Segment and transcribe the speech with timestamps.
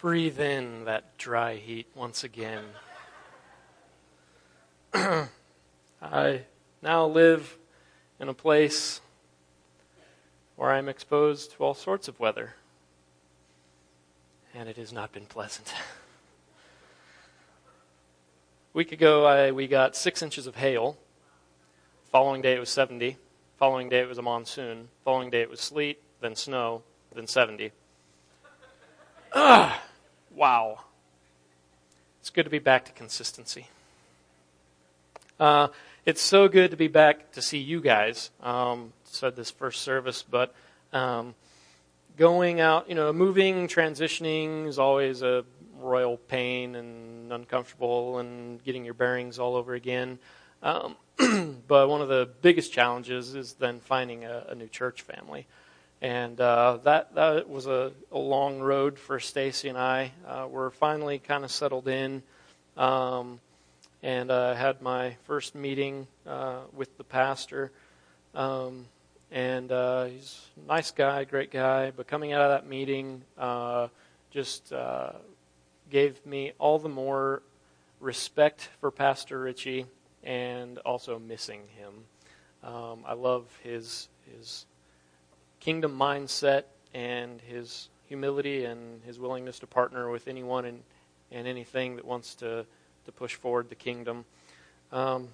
[0.00, 2.64] breathe in that dry heat once again.
[6.02, 6.42] I
[6.80, 7.58] now live
[8.18, 9.02] in a place
[10.56, 12.54] where I'm exposed to all sorts of weather,
[14.54, 15.70] and it has not been pleasant.
[15.70, 15.76] a
[18.72, 20.96] week ago, I, we got six inches of hail.
[22.10, 23.18] Following day, it was 70.
[23.58, 24.88] Following day, it was a monsoon.
[25.04, 26.82] Following day, it was sleet, then snow,
[27.14, 27.72] then 70.
[29.34, 29.82] Ah,
[30.34, 30.80] wow.
[32.20, 33.68] It's good to be back to consistency.
[35.38, 35.68] Uh,
[36.04, 38.30] it's so good to be back to see you guys.
[38.42, 40.54] Um, said this first service, but
[40.92, 41.34] um,
[42.16, 45.44] going out, you know, moving, transitioning is always a
[45.78, 50.18] royal pain and uncomfortable, and getting your bearings all over again.
[50.62, 50.96] Um,
[51.68, 55.46] but one of the biggest challenges is then finding a, a new church family,
[56.02, 60.12] and uh, that that was a, a, long road for Stacy and I.
[60.26, 62.22] Uh, we're finally kind of settled in.
[62.76, 63.40] Um,
[64.02, 67.70] and I uh, had my first meeting uh, with the pastor.
[68.34, 68.86] Um,
[69.30, 71.90] and uh, he's a nice guy, great guy.
[71.90, 73.88] But coming out of that meeting, uh,
[74.30, 74.72] just
[75.90, 77.42] gave me all the more
[77.98, 79.86] respect for Pastor Richie,
[80.22, 81.92] and also missing him.
[82.62, 84.64] Um, I love his his
[85.60, 90.82] kingdom mindset and his humility and his willingness to partner with anyone and,
[91.30, 92.66] and anything that wants to
[93.04, 94.24] to push forward the kingdom.
[94.92, 95.28] Um,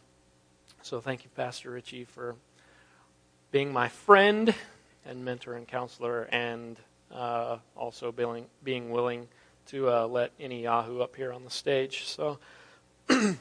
[0.83, 2.37] so thank you, Pastor Richie, for
[3.51, 4.55] being my friend
[5.05, 6.77] and mentor and counselor, and
[7.13, 9.29] uh, also being, being willing
[9.67, 12.05] to uh, let any Yahoo up here on the stage.
[12.05, 12.39] So,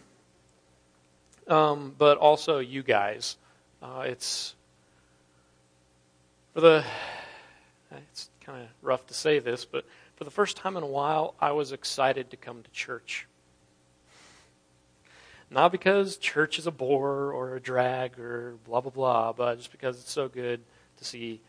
[1.48, 3.38] um, but also you guys.
[3.82, 4.55] Uh, it's
[6.56, 6.84] for the.
[8.12, 9.86] It's kind of rough to say this, but
[10.16, 13.28] for the first time in a while, I was excited to come to church.
[15.52, 19.72] Not because church is a bore or a drag or blah, blah, blah, but just
[19.72, 20.62] because it's so good
[20.98, 21.42] to see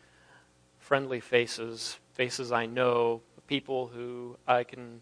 [0.77, 5.01] friendly faces, faces I know, people who I can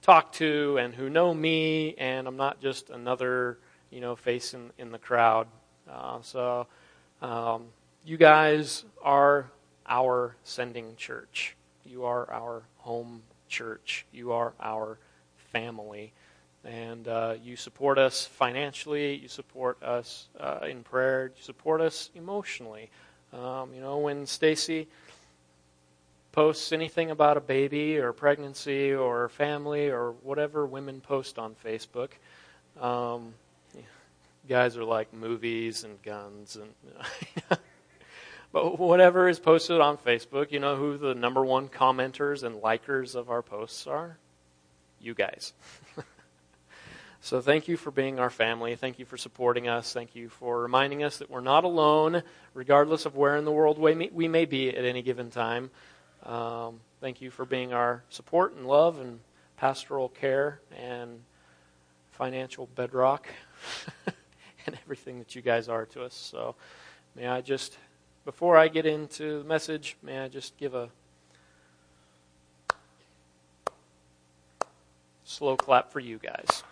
[0.00, 3.58] talk to and who know me, and I'm not just another,
[3.90, 5.48] you know, face in, in the crowd.
[5.88, 6.66] Uh, so,
[7.20, 7.66] um,
[8.04, 9.50] you guys are
[9.86, 11.56] our sending church.
[11.84, 14.06] You are our home church.
[14.12, 14.98] You are our
[15.52, 16.12] family
[16.64, 22.10] and uh, you support us financially, you support us uh, in prayer, you support us
[22.14, 22.90] emotionally.
[23.32, 24.86] Um, you know, when Stacy
[26.32, 32.10] posts anything about a baby or pregnancy or family or whatever women post on Facebook,
[32.80, 33.32] um,
[34.48, 37.58] guys are like movies and guns and.
[38.52, 43.14] but whatever is posted on Facebook, you know who the number one commenters and likers
[43.14, 44.18] of our posts are?
[45.00, 45.52] You guys.
[47.22, 48.76] So thank you for being our family.
[48.76, 49.92] Thank you for supporting us.
[49.92, 52.22] Thank you for reminding us that we're not alone,
[52.54, 55.70] regardless of where in the world we may be at any given time.
[56.24, 59.20] Um, thank you for being our support and love and
[59.58, 61.20] pastoral care and
[62.12, 63.28] financial bedrock
[64.66, 66.14] and everything that you guys are to us.
[66.14, 66.54] So
[67.14, 67.76] may I just,
[68.24, 70.90] before I get into the message, may I just give a
[75.24, 76.62] slow clap for you guys.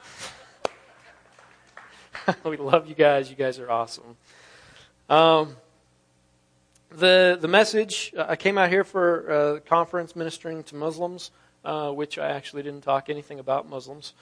[2.44, 3.30] we love you guys.
[3.30, 4.16] You guys are awesome.
[5.08, 5.56] Um,
[6.90, 11.30] the the message I came out here for a conference ministering to Muslims,
[11.64, 14.12] uh, which I actually didn't talk anything about Muslims.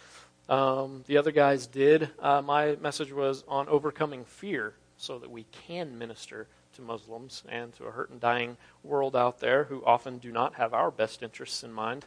[0.49, 2.11] Um, the other guys did.
[2.21, 7.75] Uh, my message was on overcoming fear, so that we can minister to Muslims and
[7.75, 11.23] to a hurt and dying world out there who often do not have our best
[11.23, 12.05] interests in mind.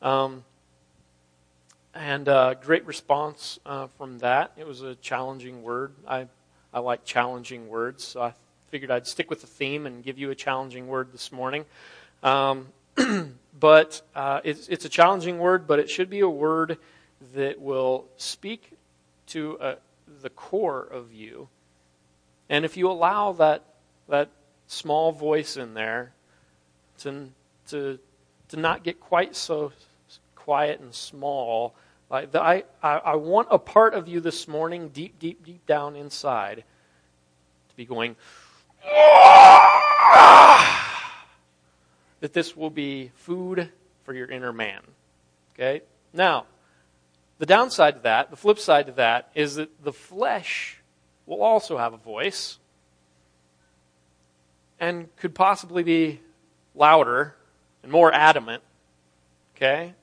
[0.00, 0.44] Um,
[1.94, 4.52] and uh, great response uh, from that.
[4.56, 5.92] It was a challenging word.
[6.06, 6.26] I,
[6.72, 8.34] I like challenging words, so I
[8.68, 11.64] figured I'd stick with the theme and give you a challenging word this morning.
[12.22, 12.68] Um,
[13.58, 16.78] but uh, it's, it's a challenging word, but it should be a word
[17.34, 18.72] that will speak
[19.28, 19.74] to uh,
[20.22, 21.48] the core of you.
[22.48, 23.64] And if you allow that,
[24.12, 24.28] that
[24.66, 26.12] small voice in there
[26.98, 27.30] to,
[27.68, 27.98] to,
[28.48, 29.72] to not get quite so
[30.36, 31.74] quiet and small.
[32.10, 35.64] Like the, I, I, I want a part of you this morning, deep, deep, deep
[35.66, 36.62] down inside,
[37.70, 38.16] to be going,
[42.20, 43.70] that this will be food
[44.04, 44.82] for your inner man.
[45.54, 45.80] Okay?
[46.12, 46.44] Now,
[47.38, 50.82] the downside to that, the flip side to that, is that the flesh
[51.24, 52.58] will also have a voice
[54.82, 56.20] and could possibly be
[56.74, 57.34] louder
[57.82, 58.62] and more adamant.
[59.56, 59.94] Okay?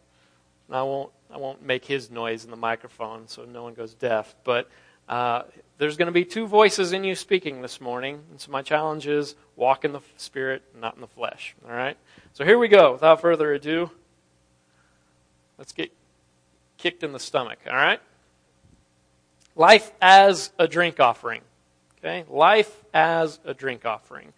[0.69, 3.93] and I won't I won't make his noise in the microphone so no one goes
[3.93, 4.35] deaf.
[4.43, 4.67] But
[5.07, 5.43] uh,
[5.77, 9.05] there's going to be two voices in you speaking this morning, and so my challenge
[9.05, 11.55] is walk in the spirit, not in the flesh.
[11.67, 11.97] All right.
[12.33, 12.93] So here we go.
[12.93, 13.91] Without further ado,
[15.59, 15.91] let's get
[16.77, 17.59] kicked in the stomach.
[17.67, 17.99] All right.
[19.55, 21.41] Life as a drink offering.
[21.99, 24.33] Okay, life as a drink offering.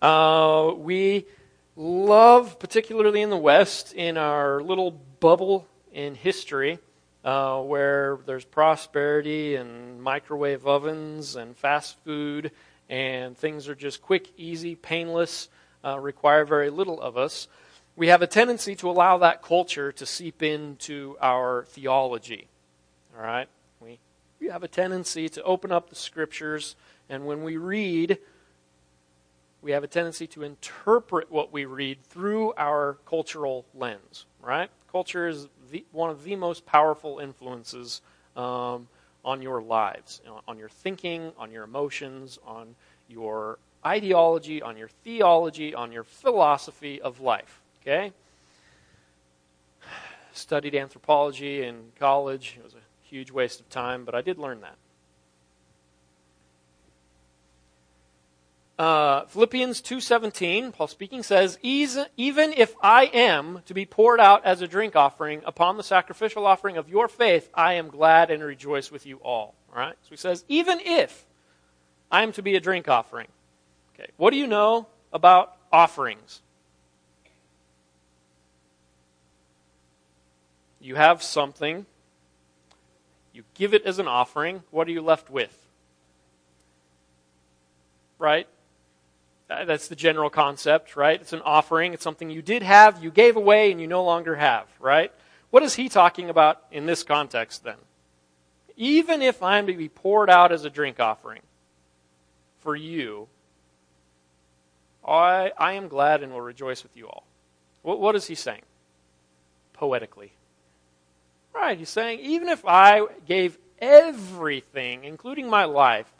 [0.00, 1.26] Uh, we
[1.74, 6.78] love, particularly in the West, in our little bubble in history,
[7.24, 12.52] uh, where there's prosperity and microwave ovens and fast food,
[12.88, 15.48] and things are just quick, easy, painless,
[15.84, 17.48] uh, require very little of us.
[17.96, 22.46] We have a tendency to allow that culture to seep into our theology.
[23.16, 23.48] All right?
[23.80, 23.98] We,
[24.38, 26.76] we have a tendency to open up the scriptures,
[27.08, 28.18] and when we read,
[29.62, 34.70] we have a tendency to interpret what we read through our cultural lens, right?
[34.90, 38.00] Culture is the, one of the most powerful influences
[38.36, 38.88] um,
[39.24, 42.74] on your lives, on your thinking, on your emotions, on
[43.08, 47.60] your ideology, on your theology, on your philosophy of life.
[47.82, 48.12] Okay?
[50.32, 52.56] Studied anthropology in college.
[52.58, 54.76] It was a huge waste of time, but I did learn that.
[58.78, 64.62] Uh, Philippians 2:17, Paul speaking says, "Even if I am to be poured out as
[64.62, 68.92] a drink offering upon the sacrificial offering of your faith, I am glad and rejoice
[68.92, 69.96] with you all." All right?
[70.02, 71.26] So he says, "Even if
[72.08, 73.26] I am to be a drink offering."
[73.94, 74.10] Okay.
[74.16, 76.40] What do you know about offerings?
[80.80, 81.84] You have something,
[83.32, 85.66] you give it as an offering, what are you left with?
[88.20, 88.46] Right?
[89.50, 91.20] Uh, that's the general concept, right?
[91.20, 91.94] It's an offering.
[91.94, 95.10] It's something you did have, you gave away, and you no longer have, right?
[95.50, 97.76] What is he talking about in this context then?
[98.76, 101.40] Even if I'm to be poured out as a drink offering
[102.60, 103.28] for you,
[105.06, 107.24] I, I am glad and will rejoice with you all.
[107.82, 108.62] What, what is he saying?
[109.72, 110.32] Poetically.
[111.54, 116.12] Right, he's saying, even if I gave everything, including my life,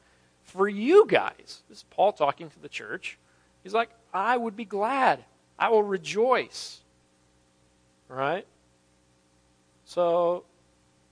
[0.49, 1.63] for you guys.
[1.69, 3.19] This is Paul talking to the church.
[3.63, 5.25] He's like, I would be glad.
[5.59, 6.81] I will rejoice.
[8.09, 8.47] Right?
[9.85, 10.45] So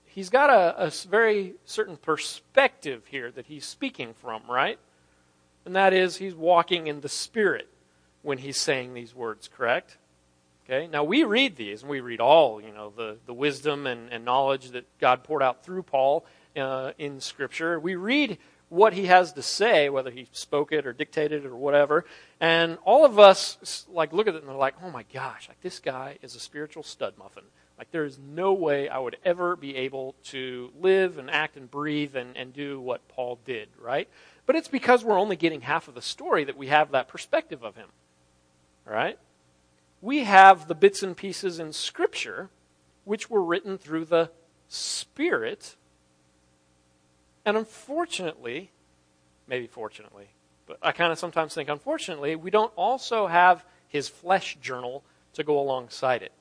[0.05, 4.79] he's got a, a, very certain perspective here that he's speaking from, right?
[5.65, 7.67] And that is he's walking in the Spirit
[8.23, 9.97] when he's saying these words, correct?
[10.65, 14.11] Okay, now we read these, and we read all, you know, the, the wisdom and,
[14.11, 16.25] and knowledge that God poured out through Paul
[16.57, 17.79] uh, in Scripture.
[17.79, 18.37] We read
[18.69, 22.05] what he has to say, whether he spoke it or dictated it or whatever.
[22.39, 25.61] And all of us like look at it and they're like, "Oh my gosh, like
[25.61, 27.43] this guy is a spiritual stud muffin.
[27.77, 31.69] Like there is no way I would ever be able to live and act and
[31.69, 34.09] breathe and, and do what Paul did, right?
[34.45, 37.63] But it's because we're only getting half of the story that we have that perspective
[37.63, 37.89] of him.
[38.85, 39.19] Right?
[40.01, 42.49] We have the bits and pieces in Scripture
[43.03, 44.31] which were written through the
[44.67, 45.75] Spirit
[47.47, 48.69] and unfortunately,
[49.47, 50.27] maybe fortunately,
[50.67, 55.01] but I kind of sometimes think unfortunately, we don't also have his flesh journal
[55.35, 56.33] to go alongside it.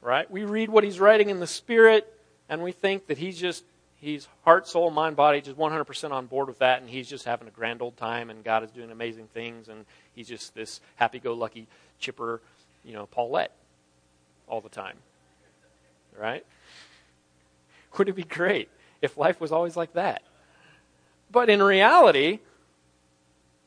[0.00, 0.30] Right?
[0.30, 2.06] We read what he's writing in the spirit
[2.48, 3.64] and we think that he's just
[3.96, 7.48] he's heart, soul, mind, body, just 100% on board with that, and he's just having
[7.48, 11.66] a grand old time, and God is doing amazing things, and he's just this happy-go-lucky,
[11.98, 12.40] chipper,
[12.84, 13.50] you know, Paulette
[14.46, 14.98] all the time.
[16.16, 16.44] Right?
[17.98, 18.68] Would it be great
[19.02, 20.22] if life was always like that.
[21.30, 22.40] But in reality,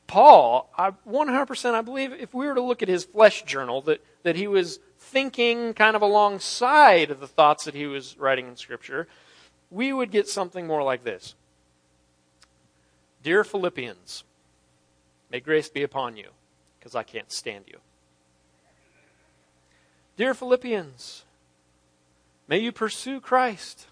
[0.07, 4.03] Paul, I, 100% I believe if we were to look at his flesh journal, that,
[4.23, 8.55] that he was thinking kind of alongside of the thoughts that he was writing in
[8.55, 9.07] Scripture,
[9.69, 11.35] we would get something more like this
[13.21, 14.23] Dear Philippians,
[15.29, 16.29] may grace be upon you,
[16.79, 17.77] because I can't stand you.
[20.17, 21.23] Dear Philippians,
[22.47, 23.85] may you pursue Christ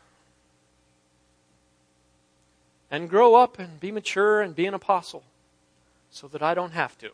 [2.90, 5.24] and grow up and be mature and be an apostle
[6.10, 7.10] so that I don't have to.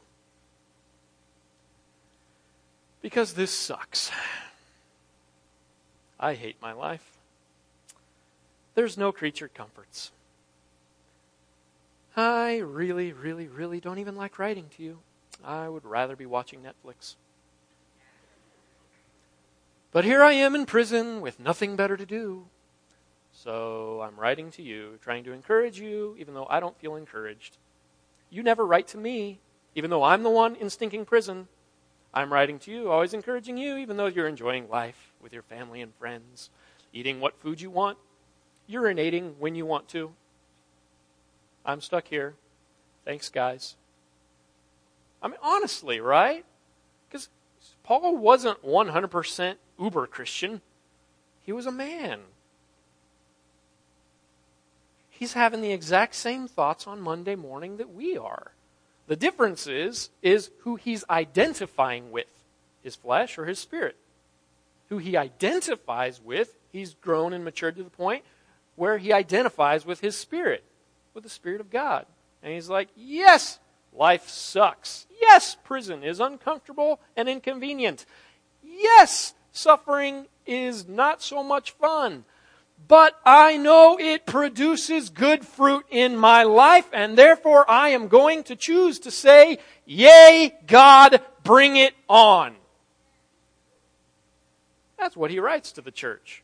[3.02, 4.12] Because this sucks.
[6.20, 7.18] I hate my life.
[8.76, 10.12] There's no creature comforts.
[12.16, 15.00] I really, really, really don't even like writing to you.
[15.44, 17.16] I would rather be watching Netflix.
[19.92, 22.46] But here I am in prison with nothing better to do.
[23.44, 27.58] So I'm writing to you, trying to encourage you, even though I don't feel encouraged.
[28.30, 29.40] You never write to me,
[29.76, 31.50] even though I'm the one in stinking prison.
[32.14, 35.82] I'm writing to you, always encouraging you, even though you're enjoying life with your family
[35.82, 36.52] and friends,
[36.94, 37.98] eating what food you want,
[38.70, 40.14] urinating when you want to.
[41.66, 42.36] I'm stuck here.
[43.04, 43.76] Thanks, guys.
[45.22, 46.46] I mean, honestly, right?
[47.10, 47.28] Because
[47.84, 50.62] Paul wasn't 100% uber Christian,
[51.42, 52.22] he was a man.
[55.24, 58.52] He's having the exact same thoughts on Monday morning that we are.
[59.08, 62.28] The difference is, is who he's identifying with
[62.84, 63.96] his flesh or his spirit.
[64.90, 68.26] Who he identifies with, he's grown and matured to the point
[68.76, 70.66] where he identifies with his spirit,
[71.14, 72.06] with the Spirit of God.
[72.44, 73.60] And he's like, yes,
[73.94, 75.08] life sucks.
[75.22, 78.06] Yes, prison is uncomfortable and inconvenient.
[78.62, 82.26] Yes, suffering is not so much fun
[82.88, 88.44] but I know it produces good fruit in my life, and therefore I am going
[88.44, 92.56] to choose to say, Yea, God, bring it on.
[94.98, 96.44] That's what he writes to the church.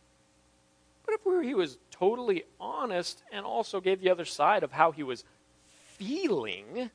[1.05, 5.03] But if he was totally honest and also gave the other side of how he
[5.03, 5.24] was
[5.98, 6.89] feeling,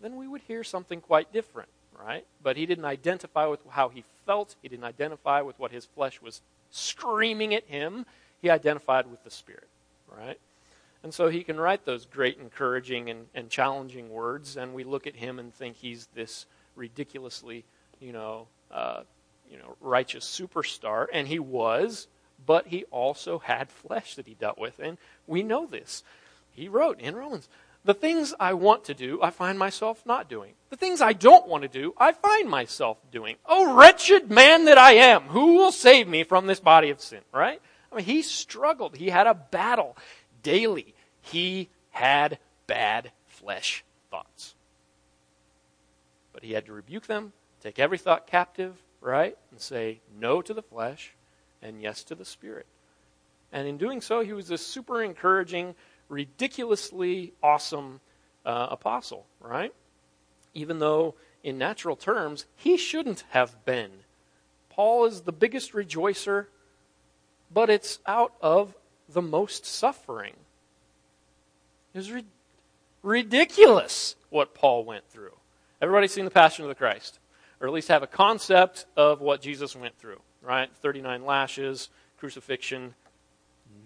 [0.00, 1.68] then we would hear something quite different,
[2.04, 2.26] right?
[2.42, 6.20] But he didn't identify with how he felt, he didn't identify with what his flesh
[6.22, 6.40] was
[6.70, 8.06] screaming at him
[8.42, 9.68] he identified with the Spirit,
[10.14, 10.38] right?
[11.04, 15.06] And so he can write those great, encouraging, and, and challenging words, and we look
[15.06, 17.64] at him and think he's this ridiculously,
[18.00, 19.02] you know, uh,
[19.48, 22.08] you know, righteous superstar, and he was,
[22.44, 26.02] but he also had flesh that he dealt with, and we know this.
[26.50, 27.48] He wrote in Romans,
[27.84, 30.52] the things I want to do, I find myself not doing.
[30.70, 33.36] The things I don't want to do, I find myself doing.
[33.46, 37.20] Oh, wretched man that I am, who will save me from this body of sin,
[37.32, 37.60] right?
[37.90, 38.96] I mean, he struggled.
[38.96, 39.96] He had a battle
[40.42, 40.94] daily.
[41.20, 44.54] He had bad flesh thoughts.
[46.32, 49.36] But he had to rebuke them, take every thought captive, right?
[49.50, 51.12] And say no to the flesh
[51.60, 52.66] and yes to the spirit.
[53.52, 55.74] And in doing so, he was a super encouraging,
[56.12, 58.00] ridiculously awesome
[58.44, 59.72] uh, apostle, right?
[60.54, 63.90] Even though, in natural terms, he shouldn't have been.
[64.68, 66.46] Paul is the biggest rejoicer
[67.52, 68.74] but it's out of
[69.08, 70.34] the most suffering.
[71.94, 72.24] It was ri-
[73.02, 75.32] ridiculous what Paul went through.
[75.80, 77.18] Everybody's seen the Passion of the Christ,
[77.60, 80.70] or at least have a concept of what Jesus went through, right?
[80.80, 81.88] 39 lashes,
[82.18, 82.94] crucifixion,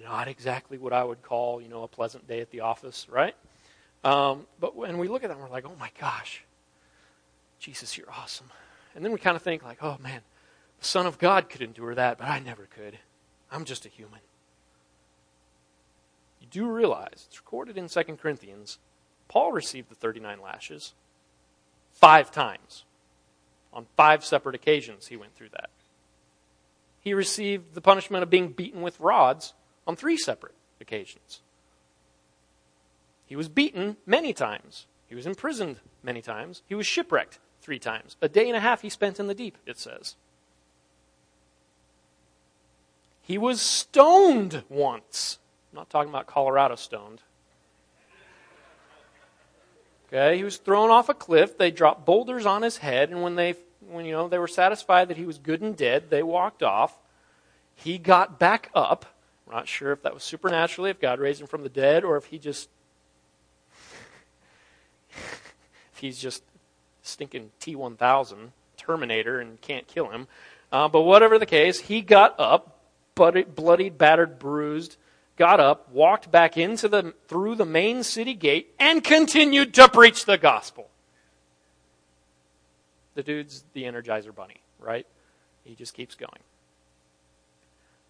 [0.02, 3.34] not exactly what I would call, you know, a pleasant day at the office, right?
[4.04, 6.44] Um, but when we look at that, we're like, oh my gosh,
[7.58, 8.50] Jesus, you're awesome.
[8.94, 10.20] And then we kind of think, like, oh man,
[10.78, 12.98] the Son of God could endure that, but I never could.
[13.50, 14.20] I'm just a human.
[16.40, 18.78] You do realize, it's recorded in 2 Corinthians,
[19.28, 20.94] Paul received the 39 lashes
[21.92, 22.84] five times.
[23.72, 25.70] On five separate occasions, he went through that.
[27.00, 29.54] He received the punishment of being beaten with rods
[29.86, 31.40] on three separate occasions.
[33.26, 34.86] He was beaten many times.
[35.08, 36.62] He was imprisoned many times.
[36.66, 38.16] He was shipwrecked three times.
[38.22, 40.14] A day and a half he spent in the deep, it says.
[43.22, 45.38] He was stoned once.
[45.72, 47.22] I'm not talking about Colorado stoned.
[50.08, 51.58] Okay, he was thrown off a cliff.
[51.58, 53.56] They dropped boulders on his head, and when they
[53.88, 56.96] when you know they were satisfied that he was good and dead, they walked off.
[57.74, 59.15] He got back up.
[59.46, 62.16] We're not sure if that was supernaturally, if God raised him from the dead, or
[62.16, 62.68] if he just
[65.10, 66.42] if he's just
[67.02, 70.26] stinking T1000 Terminator and can't kill him.
[70.72, 72.80] Uh, but whatever the case, he got up,
[73.14, 74.96] bloodied, battered, bruised,
[75.36, 80.24] got up, walked back into the through the main city gate, and continued to preach
[80.24, 80.88] the gospel.
[83.14, 85.06] The dude's the Energizer Bunny, right?
[85.64, 86.40] He just keeps going.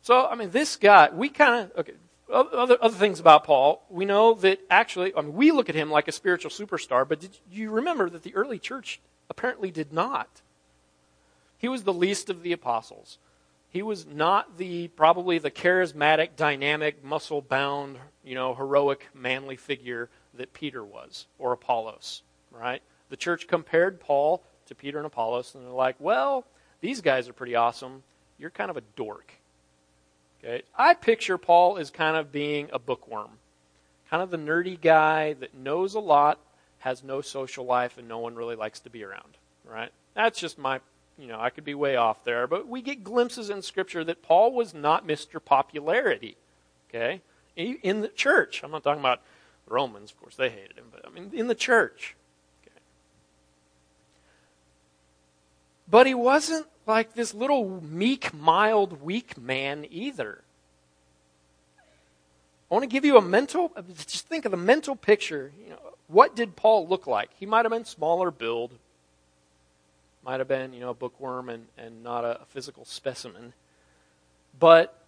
[0.07, 1.95] So, I mean, this guy, we kind of okay.
[2.33, 5.91] Other, other things about Paul, we know that actually, I mean, we look at him
[5.91, 10.43] like a spiritual superstar, but did you remember that the early church apparently did not?
[11.59, 13.19] He was the least of the apostles.
[13.69, 20.53] He was not the probably the charismatic, dynamic, muscle-bound, you know, heroic, manly figure that
[20.53, 22.23] Peter was or Apollos,
[22.53, 22.83] right?
[23.09, 26.45] The church compared Paul to Peter and Apollos, and they're like, "Well,
[26.81, 28.05] these guys are pretty awesome.
[28.39, 29.33] You're kind of a dork."
[30.39, 33.31] Okay, I picture Paul as kind of being a bookworm,
[34.11, 36.39] kind of the nerdy guy that knows a lot,
[36.81, 39.39] has no social life, and no one really likes to be around.
[39.65, 39.91] Right?
[40.15, 40.81] That's just my
[41.19, 44.23] you know, I could be way off there, but we get glimpses in Scripture that
[44.23, 45.43] Paul was not Mr.
[45.43, 46.37] Popularity.
[46.89, 47.23] Okay?
[47.57, 48.63] In the church.
[48.63, 49.23] I'm not talking about
[49.67, 52.15] Romans, of course, they hated him, but I mean, in the church.
[52.63, 52.77] Okay.
[55.91, 60.43] But he wasn't like this little meek, mild, weak man either.
[62.71, 63.73] I want to give you a mental,
[64.07, 65.53] just think of the mental picture.
[65.63, 65.79] You know,
[66.09, 67.31] what did Paul look like?
[67.39, 68.73] He might have been smaller build,
[70.25, 73.53] might have been, you know, a bookworm and, and not a, a physical specimen.
[74.59, 75.01] But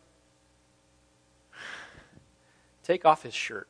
[2.84, 3.68] take off his shirt.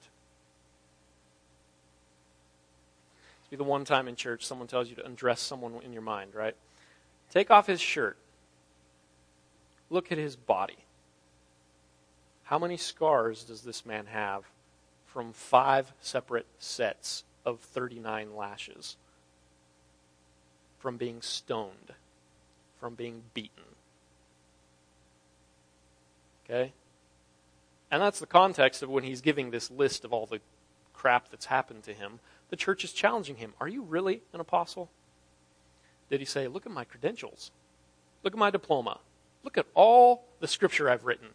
[3.50, 6.34] Be the one time in church someone tells you to undress someone in your mind,
[6.34, 6.54] right?
[7.30, 8.16] Take off his shirt.
[9.90, 10.78] Look at his body.
[12.44, 14.44] How many scars does this man have
[15.06, 18.96] from five separate sets of 39 lashes?
[20.78, 21.92] From being stoned,
[22.80, 23.64] from being beaten.
[26.44, 26.72] Okay?
[27.90, 30.40] And that's the context of when he's giving this list of all the
[30.94, 32.20] crap that's happened to him.
[32.50, 33.54] The church is challenging him.
[33.60, 34.90] Are you really an apostle?
[36.10, 37.50] Did he say, Look at my credentials?
[38.22, 38.98] Look at my diploma.
[39.44, 41.28] Look at all the scripture I've written.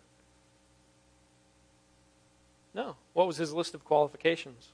[2.74, 2.96] No.
[3.13, 4.70] What was his list of qualifications?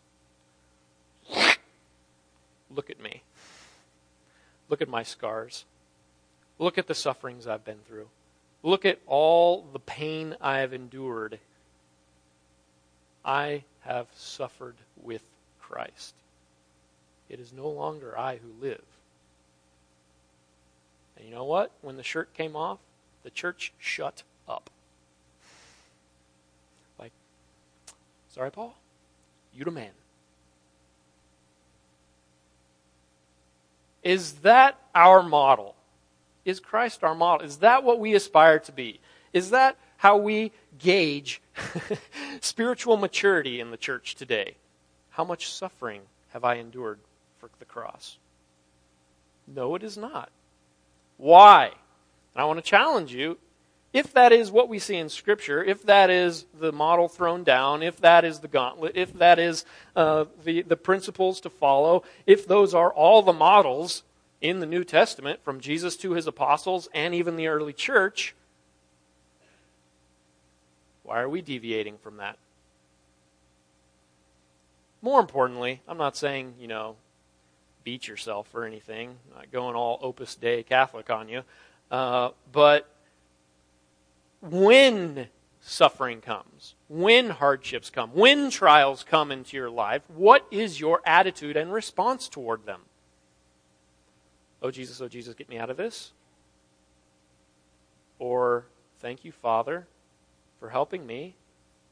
[2.71, 3.23] Look at me.
[4.69, 5.65] Look at my scars.
[6.57, 8.07] Look at the sufferings I've been through.
[8.61, 11.39] Look at all the pain I have endured.
[13.23, 15.23] I have suffered with
[15.61, 16.13] Christ.
[17.29, 18.83] It is no longer I who live.
[21.19, 21.71] And you know what?
[21.81, 22.79] When the shirt came off,
[23.23, 24.69] the church shut up.
[26.97, 27.11] Like,
[28.29, 28.75] sorry, Paul?
[29.53, 29.91] You the man.
[34.01, 35.75] Is that our model?
[36.45, 37.45] Is Christ our model?
[37.45, 39.01] Is that what we aspire to be?
[39.33, 41.41] Is that how we gauge
[42.39, 44.55] spiritual maturity in the church today?
[45.11, 46.99] How much suffering have I endured
[47.39, 48.17] for the cross?
[49.45, 50.29] No, it is not.
[51.19, 51.65] Why?
[51.65, 53.37] And I want to challenge you
[53.91, 57.83] if that is what we see in Scripture, if that is the model thrown down,
[57.83, 62.47] if that is the gauntlet, if that is uh, the, the principles to follow, if
[62.47, 64.03] those are all the models
[64.41, 68.35] in the New Testament, from Jesus to his apostles and even the early church,
[71.03, 72.37] why are we deviating from that?
[75.01, 76.95] More importantly, I'm not saying, you know,
[77.89, 81.41] beat yourself or anything, not going all Opus Dei Catholic on you,
[81.89, 82.87] uh, but
[84.41, 85.27] when
[85.59, 91.57] suffering comes, when hardships come, when trials come into your life, what is your attitude
[91.57, 92.81] and response toward them?
[94.61, 96.11] Oh, Jesus, oh, Jesus, get me out of this.
[98.19, 98.65] Or,
[98.99, 99.87] thank you, Father,
[100.59, 101.33] for helping me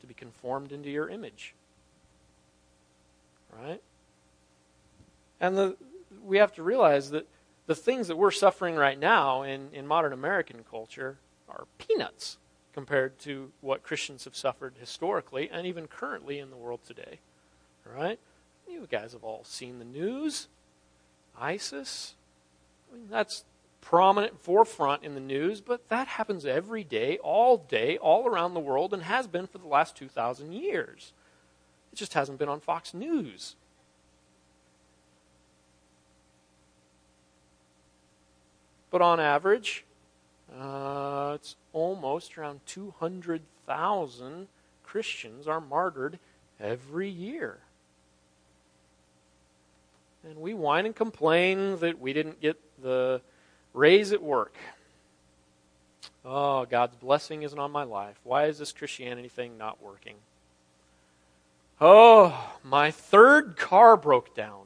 [0.01, 1.55] to be conformed into your image.
[3.59, 3.81] Right?
[5.39, 5.77] And the,
[6.27, 7.27] we have to realize that
[7.65, 11.17] the things that we're suffering right now in, in modern American culture
[11.49, 12.37] are peanuts
[12.73, 17.19] compared to what Christians have suffered historically and even currently in the world today.
[17.85, 18.19] All right?
[18.69, 20.47] You guys have all seen the news.
[21.39, 22.15] ISIS.
[22.91, 23.45] I mean, that's
[23.81, 28.59] prominent forefront in the news, but that happens every day, all day, all around the
[28.59, 31.13] world, and has been for the last 2,000 years.
[31.93, 33.55] It just hasn't been on Fox News.
[38.97, 39.85] But on average,
[40.59, 44.47] uh, it's almost around 200,000
[44.83, 46.17] Christians are martyred
[46.59, 47.59] every year.
[50.23, 53.21] And we whine and complain that we didn't get the
[53.75, 54.55] raise at work.
[56.25, 58.19] Oh, God's blessing isn't on my life.
[58.23, 60.15] Why is this Christianity thing not working?
[61.79, 64.65] Oh, my third car broke down.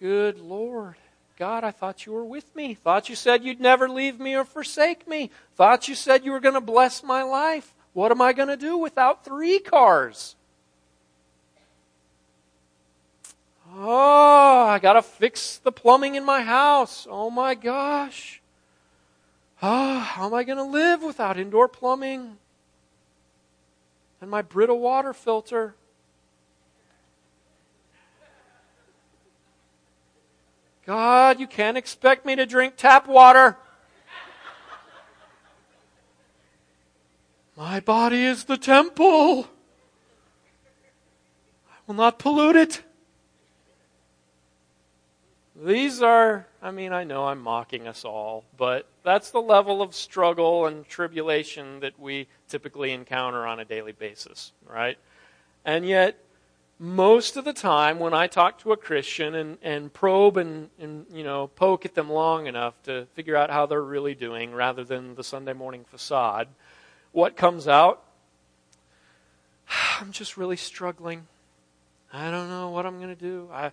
[0.00, 0.96] Good Lord.
[1.42, 2.72] God, I thought you were with me.
[2.72, 5.28] Thought you said you'd never leave me or forsake me.
[5.56, 7.74] Thought you said you were going to bless my life.
[7.94, 10.36] What am I going to do without three cars?
[13.74, 17.08] Oh, I got to fix the plumbing in my house.
[17.10, 18.40] Oh my gosh.
[19.60, 22.36] Oh, how am I going to live without indoor plumbing?
[24.20, 25.74] And my Brita water filter.
[30.86, 33.56] God, you can't expect me to drink tap water.
[37.56, 39.46] My body is the temple.
[41.70, 42.82] I will not pollute it.
[45.54, 49.94] These are, I mean, I know I'm mocking us all, but that's the level of
[49.94, 54.98] struggle and tribulation that we typically encounter on a daily basis, right?
[55.64, 56.18] And yet,
[56.78, 61.06] most of the time when I talk to a Christian and, and probe and, and
[61.12, 64.82] you know poke at them long enough to figure out how they're really doing rather
[64.84, 66.48] than the Sunday morning facade,
[67.12, 68.02] what comes out?
[70.00, 71.26] I'm just really struggling.
[72.12, 73.48] I don't know what I'm going to do.
[73.52, 73.70] I,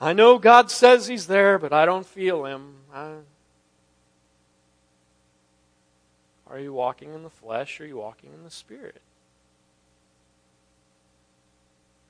[0.00, 2.74] I know God says He's there, but I don't feel Him.
[2.94, 3.12] I,
[6.48, 9.02] are you walking in the flesh or are you walking in the Spirit?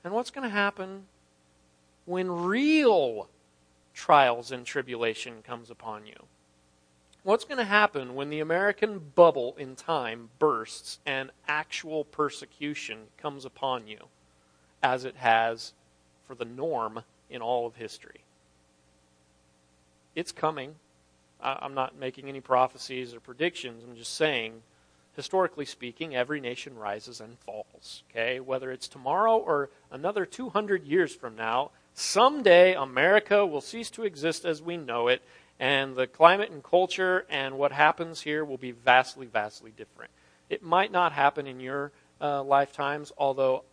[0.07, 1.03] And what's going to happen
[2.05, 3.27] when real
[3.93, 6.15] trials and tribulation comes upon you?
[7.23, 13.43] What's going to happen when the American bubble in time bursts and actual persecution comes
[13.43, 14.05] upon you,
[14.81, 15.73] as it has
[16.25, 18.21] for the norm in all of history?
[20.15, 20.75] It's coming.
[21.41, 23.83] I'm not making any prophecies or predictions.
[23.83, 24.61] I'm just saying
[25.17, 28.03] historically speaking, every nation rises and falls.
[28.11, 28.39] Okay?
[28.39, 34.45] Whether it's tomorrow or another 200 years from now, someday America will cease to exist
[34.45, 35.21] as we know it,
[35.59, 40.11] and the climate and culture and what happens here will be vastly, vastly different.
[40.49, 43.63] It might not happen in your uh, lifetimes, although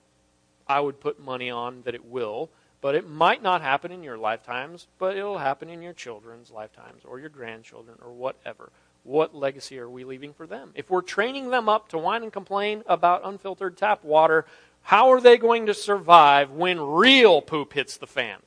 [0.66, 2.50] I would put money on that it will.
[2.80, 7.02] But it might not happen in your lifetimes, but it'll happen in your children's lifetimes
[7.06, 8.72] or your grandchildren or whatever
[9.04, 10.70] what legacy are we leaving for them?
[10.74, 14.46] If we're training them up to whine and complain about unfiltered tap water,
[14.82, 18.38] how are they going to survive when real poop hits the fan?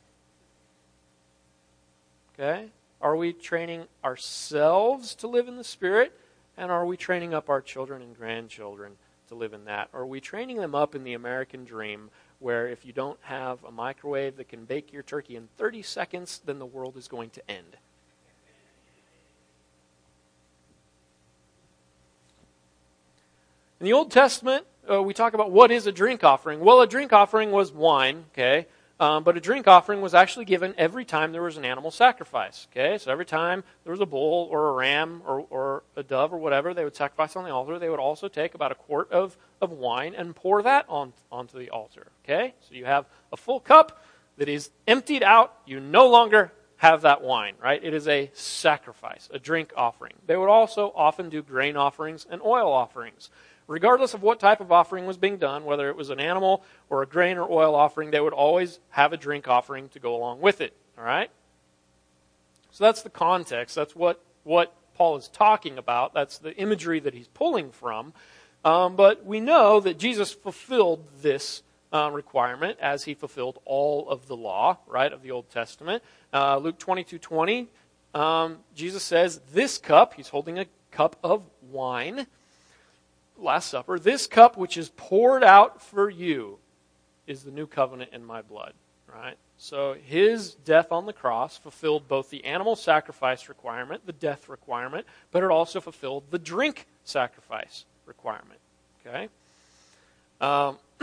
[2.34, 2.68] Okay?
[3.02, 6.18] Are we training ourselves to live in the Spirit?
[6.58, 8.94] And are we training up our children and grandchildren
[9.30, 9.90] to live in that?
[9.94, 13.72] Are we training them up in the American dream where if you don't have a
[13.72, 17.52] microwave that can bake your turkey in 30 seconds, then the world is going to
[17.52, 17.78] end?
[23.80, 26.62] In the Old Testament, uh, we talk about what is a drink offering.
[26.62, 28.66] Well, a drink offering was wine, okay?
[29.00, 32.68] Um, but a drink offering was actually given every time there was an animal sacrifice.
[32.72, 36.34] Okay, so every time there was a bull or a ram or, or a dove
[36.34, 37.78] or whatever, they would sacrifice on the altar.
[37.78, 41.60] They would also take about a quart of, of wine and pour that on, onto
[41.60, 42.08] the altar.
[42.26, 44.04] Okay, so you have a full cup
[44.38, 45.54] that is emptied out.
[45.68, 47.84] You no longer have that wine, right?
[47.84, 50.14] It is a sacrifice, a drink offering.
[50.26, 53.30] They would also often do grain offerings and oil offerings
[53.68, 57.04] regardless of what type of offering was being done, whether it was an animal or
[57.04, 60.42] a grain or oil offering, they would always have a drink offering to go along
[60.42, 60.74] with it.
[60.98, 61.30] All right?
[62.72, 63.76] So that's the context.
[63.76, 66.14] That's what, what Paul is talking about.
[66.14, 68.14] That's the imagery that he's pulling from.
[68.64, 74.28] Um, but we know that Jesus fulfilled this uh, requirement as he fulfilled all of
[74.28, 76.04] the law, right, of the Old Testament.
[76.34, 77.68] Uh, Luke 22 20,
[78.14, 82.28] um, Jesus says, This cup, he's holding a cup of wine,
[83.38, 86.58] Last Supper, this cup which is poured out for you
[87.26, 88.74] is the new covenant in my blood.
[89.14, 89.38] Right?
[89.58, 95.08] So his death on the cross fulfilled both the animal sacrifice requirement, the death requirement,
[95.32, 98.60] but it also fulfilled the drink sacrifice requirement.
[99.06, 99.30] Okay?
[100.42, 100.78] Um,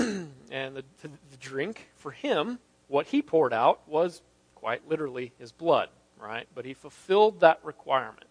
[0.50, 4.22] and the, the, the drink for him, what he poured out was
[4.54, 6.46] quite literally his blood, right?
[6.54, 8.26] But he fulfilled that requirement.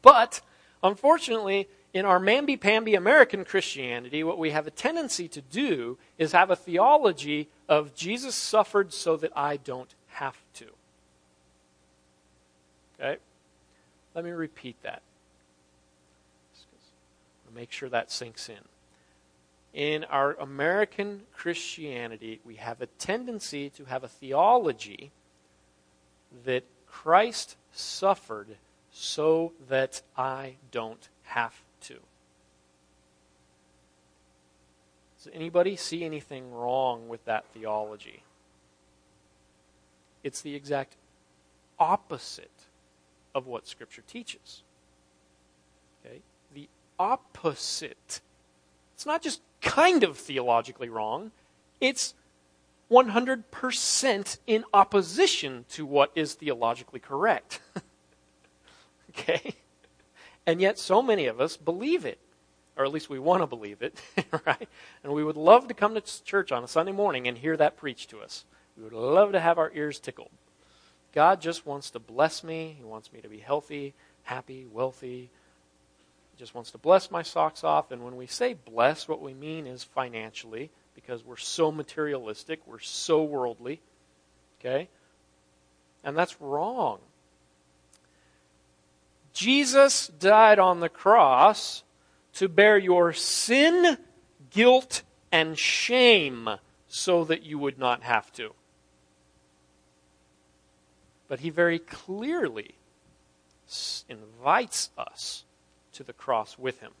[0.00, 0.40] But
[0.82, 6.32] unfortunately, in our mamby pamby American Christianity, what we have a tendency to do is
[6.32, 10.66] have a theology of Jesus suffered so that I don't have to.
[12.98, 13.18] Okay?
[14.14, 15.02] Let me repeat that.
[17.54, 18.56] Make sure that sinks in.
[19.74, 25.12] In our American Christianity, we have a tendency to have a theology
[26.46, 28.56] that Christ suffered
[28.90, 31.96] so that I don't have to.
[35.22, 38.24] Does anybody see anything wrong with that theology?
[40.24, 40.96] It's the exact
[41.78, 42.50] opposite
[43.32, 44.62] of what Scripture teaches.
[46.04, 46.22] Okay?
[46.52, 48.20] The opposite.
[48.94, 51.30] It's not just kind of theologically wrong,
[51.80, 52.14] it's
[52.90, 57.60] 100% in opposition to what is theologically correct.
[59.10, 59.54] okay?
[60.46, 62.18] And yet, so many of us believe it,
[62.76, 64.00] or at least we want to believe it,
[64.46, 64.68] right?
[65.02, 67.76] And we would love to come to church on a Sunday morning and hear that
[67.76, 68.44] preached to us.
[68.76, 70.30] We would love to have our ears tickled.
[71.12, 72.74] God just wants to bless me.
[72.78, 75.28] He wants me to be healthy, happy, wealthy.
[76.30, 77.90] He just wants to bless my socks off.
[77.90, 82.78] And when we say bless, what we mean is financially, because we're so materialistic, we're
[82.78, 83.80] so worldly.
[84.60, 84.88] Okay?
[86.02, 86.98] And that's wrong.
[89.34, 91.82] Jesus died on the cross
[92.34, 93.98] to bear your sin,
[94.50, 96.48] guilt, and shame
[96.88, 98.52] so that you would not have to.
[101.28, 102.74] But he very clearly
[104.08, 105.44] invites us
[105.92, 106.92] to the cross with him.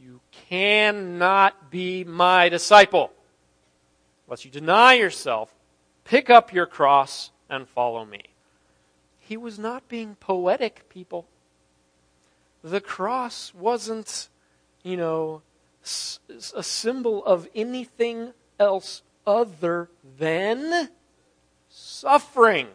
[0.00, 3.12] You cannot be my disciple
[4.26, 5.54] unless you deny yourself,
[6.04, 8.22] pick up your cross, and follow me.
[9.18, 11.26] He was not being poetic, people.
[12.66, 14.28] The cross wasn't,
[14.82, 15.42] you know,
[15.84, 20.88] a symbol of anything else other than
[21.68, 22.66] suffering.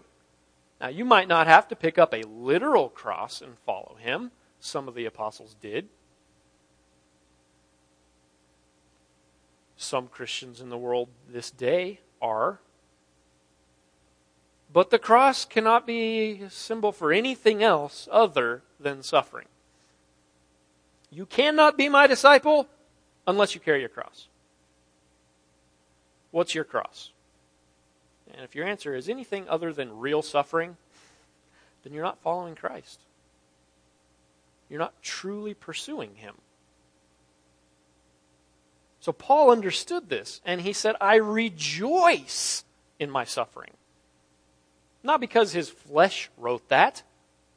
[0.79, 4.31] Now, you might not have to pick up a literal cross and follow him.
[4.61, 5.89] Some of the apostles did.
[9.75, 12.61] Some Christians in the world this day are.
[14.71, 19.47] But the cross cannot be a symbol for anything else other than suffering.
[21.11, 22.67] You cannot be my disciple
[23.27, 24.27] unless you carry your cross.
[26.31, 27.11] What's your cross?
[28.33, 30.77] And if your answer is anything other than real suffering,
[31.83, 33.01] then you're not following Christ.
[34.69, 36.35] You're not truly pursuing Him.
[39.01, 42.63] So Paul understood this, and he said, I rejoice
[42.99, 43.71] in my suffering.
[45.03, 47.01] Not because his flesh wrote that,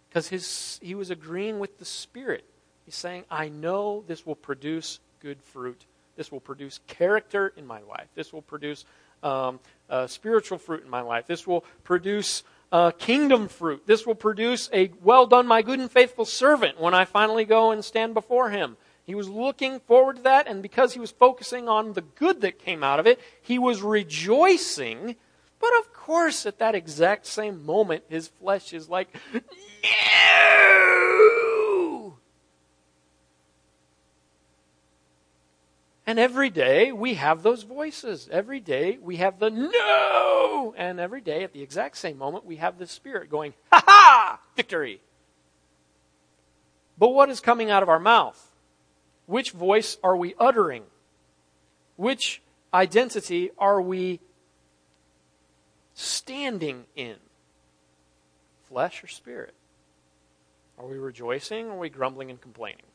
[0.09, 2.47] because his, he was agreeing with the Spirit.
[2.85, 5.87] He's saying, I know this will produce good fruit.
[6.17, 8.09] This will produce character in my life.
[8.15, 8.85] This will produce
[9.23, 11.27] um, uh, spiritual fruit in my life.
[11.27, 13.87] This will produce uh, kingdom fruit.
[13.87, 17.71] This will produce a well done, my good and faithful servant when I finally go
[17.71, 18.77] and stand before him.
[19.07, 22.59] He was looking forward to that, and because he was focusing on the good that
[22.59, 25.17] came out of it, he was rejoicing.
[25.61, 29.41] But of course, at that exact same moment, his flesh is like, no!
[36.07, 38.29] And every day we have those voices.
[38.31, 40.75] Every day we have the no!
[40.77, 44.41] And every day at the exact same moment we have the Spirit going, ha ha!
[44.57, 45.01] Victory!
[46.99, 48.53] But what is coming out of our mouth?
[49.27, 50.85] Which voice are we uttering?
[51.97, 54.21] Which identity are we
[55.95, 57.17] standing in?
[58.69, 59.55] Flesh or spirit?
[60.79, 62.87] Are we rejoicing or are we grumbling and complaining?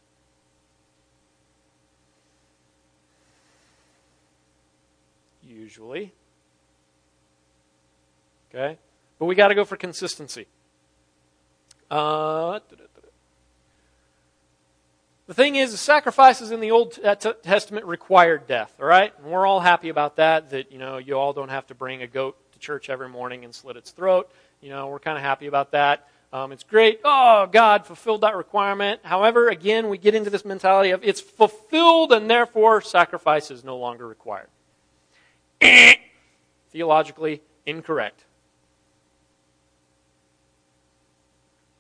[5.50, 6.14] Usually.
[8.50, 8.78] Okay?
[9.18, 10.46] But we got to go for consistency.
[11.90, 12.60] Uh,
[15.26, 17.00] the thing is, the sacrifices in the Old
[17.44, 19.12] Testament required death, all right?
[19.18, 22.04] And we're all happy about that, that, you know, you all don't have to bring
[22.04, 24.32] a goat to church every morning and slit its throat.
[24.62, 26.08] You know, we're kind of happy about that.
[26.32, 27.02] Um, it's great.
[27.04, 29.02] Oh, God fulfilled that requirement.
[29.04, 33.78] However, again, we get into this mentality of it's fulfilled and therefore sacrifice is no
[33.78, 34.48] longer required.
[36.72, 38.24] Theologically incorrect.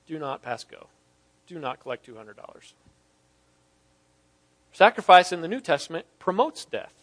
[0.07, 0.87] Do not pass go.
[1.47, 2.35] Do not collect $200.
[4.71, 6.93] Sacrifice in the New Testament promotes death.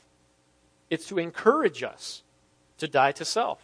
[0.90, 2.22] It's to encourage us
[2.78, 3.60] to die to self,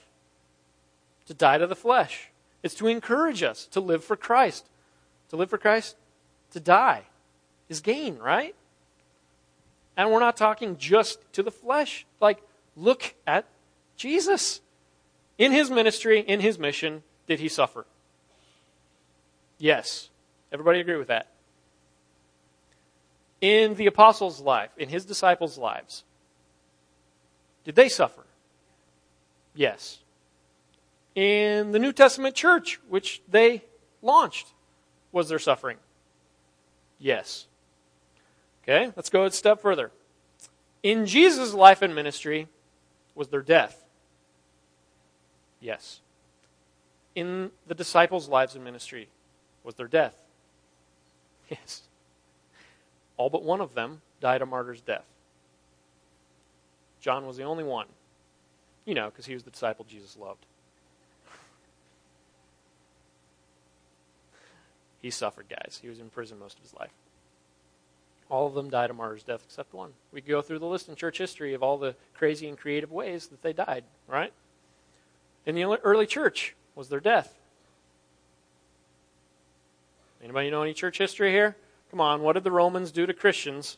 [1.27, 2.31] to die to the flesh.
[2.63, 4.67] It's to encourage us to live for Christ.
[5.31, 5.97] To live for Christ,
[6.51, 7.05] to die
[7.69, 8.55] is gain, right?
[9.97, 12.07] And we're not talking just to the flesh.
[12.21, 12.43] Like,
[12.77, 13.47] look at
[13.97, 14.61] Jesus.
[15.39, 17.87] In his ministry, in his mission, did he suffer?
[19.59, 20.11] Yes.
[20.53, 21.33] Everybody agree with that?
[23.43, 26.05] in the apostles' life, in his disciples' lives,
[27.65, 28.25] did they suffer?
[29.55, 29.99] Yes.
[31.15, 33.65] In the New Testament church, which they
[34.01, 34.53] launched,
[35.11, 35.77] was there suffering?
[36.99, 37.47] Yes.
[38.63, 39.91] Okay, let's go a step further.
[40.85, 42.47] In Jesus' life and ministry,
[43.15, 43.85] was there death?
[45.61, 46.01] Yes.
[47.15, 49.09] In the disciples' lives and ministry,
[49.65, 50.17] was there death?
[51.51, 51.83] Yes.
[53.17, 55.05] All but one of them died a martyr's death.
[57.01, 57.87] John was the only one.
[58.85, 60.47] You know, because he was the disciple Jesus loved.
[65.03, 65.81] he suffered, guys.
[65.83, 66.93] He was in prison most of his life.
[68.29, 69.91] All of them died a martyr's death except one.
[70.13, 73.27] We go through the list in church history of all the crazy and creative ways
[73.29, 74.33] that they died, right?
[75.45, 77.39] In the early church was there death.
[80.23, 81.57] Anybody know any church history here?
[81.91, 83.77] Come on, what did the Romans do to Christians?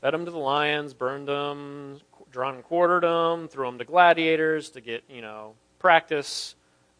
[0.00, 4.70] Fed them to the lions, burned them, drawn and quartered them, threw them to gladiators
[4.70, 6.54] to get, you know, practice.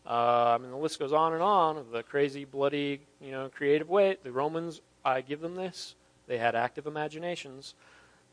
[0.07, 3.49] Uh, I mean, the list goes on and on of the crazy, bloody, you know,
[3.55, 4.17] creative way.
[4.23, 5.95] The Romans, I give them this.
[6.27, 7.75] They had active imaginations.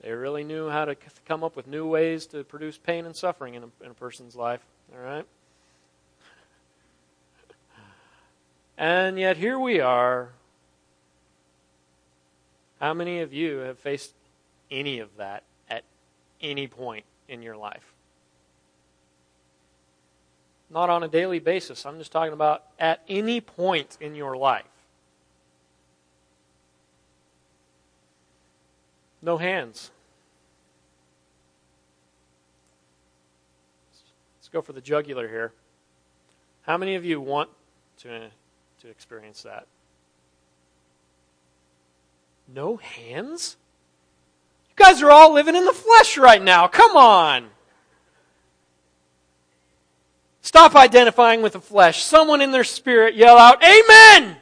[0.02, 0.96] They really knew how to
[1.28, 4.36] come up with new ways to produce pain and suffering in a, in a person's
[4.36, 4.62] life.
[4.96, 5.26] All right?
[8.78, 10.30] And yet here we are.
[12.80, 14.14] How many of you have faced
[14.72, 15.84] any of that at
[16.42, 17.94] any point in your life?
[20.72, 21.86] Not on a daily basis.
[21.86, 24.64] I'm just talking about at any point in your life.
[29.22, 29.92] No hands.
[34.40, 35.54] Let's go for the jugular here.
[36.64, 37.50] How many of you want
[38.00, 38.30] to,
[38.82, 39.68] to experience that?
[42.54, 43.58] No hands?
[44.70, 46.68] You guys are all living in the flesh right now.
[46.68, 47.50] Come on.
[50.42, 52.04] Stop identifying with the flesh.
[52.04, 54.38] Someone in their spirit yell out, Amen!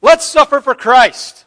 [0.00, 1.44] Let's suffer for Christ.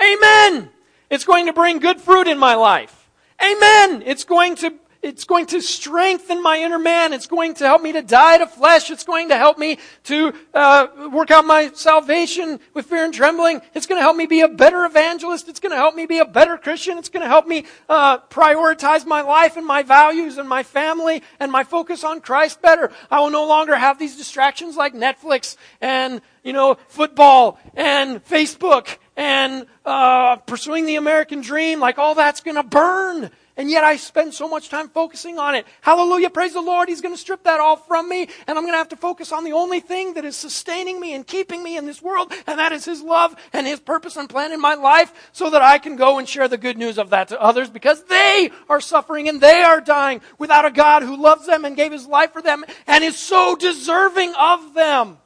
[0.00, 0.70] Amen!
[1.10, 3.08] It's going to bring good fruit in my life.
[3.42, 4.02] Amen.
[4.04, 7.12] It's going to it's going to strengthen my inner man.
[7.12, 8.90] It's going to help me to die to flesh.
[8.90, 13.60] It's going to help me to uh, work out my salvation with fear and trembling.
[13.74, 15.48] It's going to help me be a better evangelist.
[15.48, 16.98] It's going to help me be a better Christian.
[16.98, 21.22] It's going to help me uh, prioritize my life and my values and my family
[21.38, 22.90] and my focus on Christ better.
[23.08, 28.98] I will no longer have these distractions like Netflix and you know football and Facebook
[29.18, 33.30] and uh, pursuing the American dream, like all that's going to burn.
[33.56, 35.66] And yet I spend so much time focusing on it.
[35.80, 36.88] Hallelujah, praise the Lord.
[36.88, 38.28] He's going to strip that all from me.
[38.46, 41.14] And I'm going to have to focus on the only thing that is sustaining me
[41.14, 42.32] and keeping me in this world.
[42.46, 45.62] And that is His love and His purpose and plan in my life so that
[45.62, 48.80] I can go and share the good news of that to others because they are
[48.80, 52.32] suffering and they are dying without a God who loves them and gave His life
[52.32, 55.18] for them and is so deserving of them.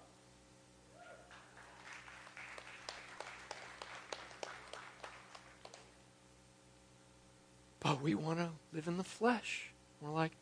[7.83, 9.71] But we want to live in the flesh.
[10.01, 10.33] We're like,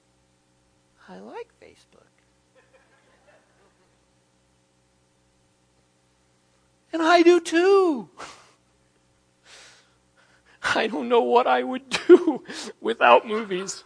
[1.09, 2.05] I like Facebook.
[6.92, 8.09] And I do too.
[10.74, 12.44] I don't know what I would do
[12.81, 13.85] without movies.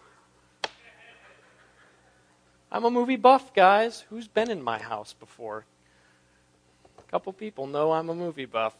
[2.73, 4.05] I'm a movie buff, guys.
[4.11, 5.65] Who's been in my house before?
[6.99, 8.75] A couple people know I'm a movie buff.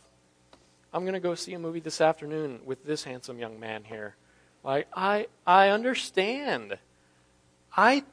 [0.93, 4.17] I'm going to go see a movie this afternoon with this handsome young man here.
[4.65, 6.79] Like, I, I understand.
[7.77, 8.05] I,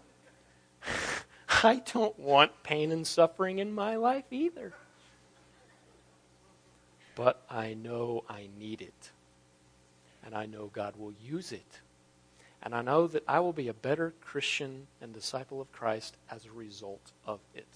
[1.64, 4.74] I don't want pain and suffering in my life either.
[7.16, 9.12] But I know I need it.
[10.26, 11.80] And I know God will use it.
[12.62, 16.46] And I know that I will be a better Christian and disciple of Christ as
[16.46, 17.68] a result of it.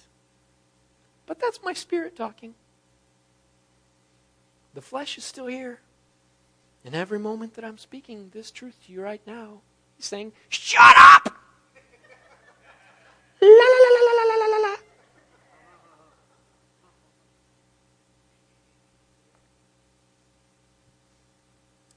[1.25, 2.53] But that's my spirit talking.
[4.75, 5.79] The flesh is still here.
[6.85, 9.61] In every moment that I'm speaking this truth to you right now,
[9.97, 11.25] he's saying, Shut up!
[13.41, 14.75] la, la, la, la, la, la, la, la.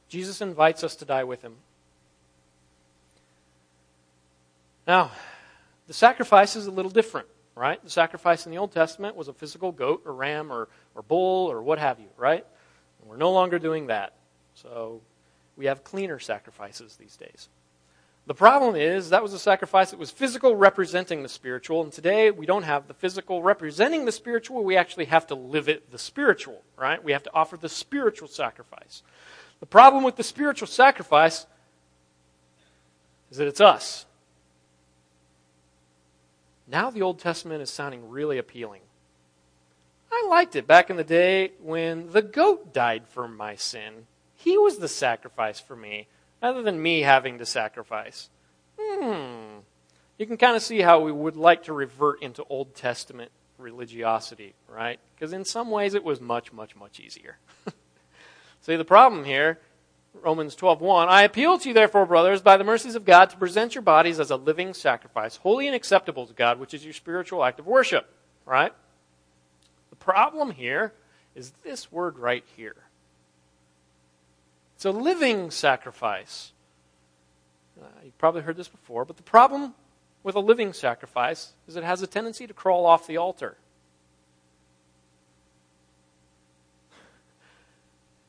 [0.08, 1.56] Jesus invites us to die with him.
[4.86, 5.10] Now,
[5.86, 7.82] the sacrifice is a little different, right?
[7.84, 11.50] The sacrifice in the Old Testament was a physical goat or ram or, or bull
[11.50, 12.46] or what have you, right?
[13.02, 14.14] And we're no longer doing that.
[14.62, 15.02] So
[15.56, 17.48] we have cleaner sacrifices these days.
[18.26, 22.30] The problem is that was a sacrifice that was physical representing the spiritual, and today
[22.30, 24.64] we don't have the physical representing the spiritual.
[24.64, 27.02] We actually have to live it the spiritual, right?
[27.02, 29.02] We have to offer the spiritual sacrifice.
[29.60, 31.46] The problem with the spiritual sacrifice
[33.30, 34.06] is that it's us.
[36.66, 38.82] Now the Old Testament is sounding really appealing.
[40.12, 44.07] I liked it back in the day when the goat died for my sin
[44.38, 46.06] he was the sacrifice for me,
[46.40, 48.30] rather than me having to sacrifice.
[48.78, 49.58] Hmm.
[50.16, 54.54] You can kind of see how we would like to revert into Old Testament religiosity,
[54.68, 55.00] right?
[55.14, 57.38] Because in some ways it was much, much, much easier.
[58.60, 59.58] see, the problem here,
[60.22, 63.74] Romans 12.1, I appeal to you, therefore, brothers, by the mercies of God, to present
[63.74, 67.44] your bodies as a living sacrifice, holy and acceptable to God, which is your spiritual
[67.44, 68.08] act of worship,
[68.46, 68.72] right?
[69.90, 70.92] The problem here
[71.34, 72.76] is this word right here.
[74.78, 76.52] It's a living sacrifice.
[77.82, 79.74] Uh, you've probably heard this before, but the problem
[80.22, 83.56] with a living sacrifice is it has a tendency to crawl off the altar.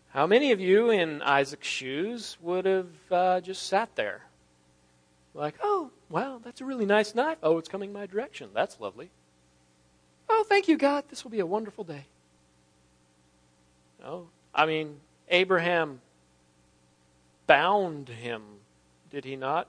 [0.10, 4.24] How many of you in Isaac's shoes would have uh, just sat there?
[5.36, 7.38] Like, oh, wow, that's a really nice knife.
[7.44, 8.50] Oh, it's coming my direction.
[8.56, 9.12] That's lovely.
[10.28, 11.04] Oh, thank you, God.
[11.10, 12.06] This will be a wonderful day.
[14.02, 16.02] No, I mean, Abraham
[17.50, 18.44] bound him,
[19.10, 19.68] did he not?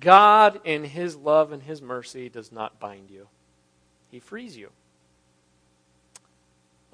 [0.00, 3.28] God, in his love and his mercy, does not bind you,
[4.10, 4.70] he frees you.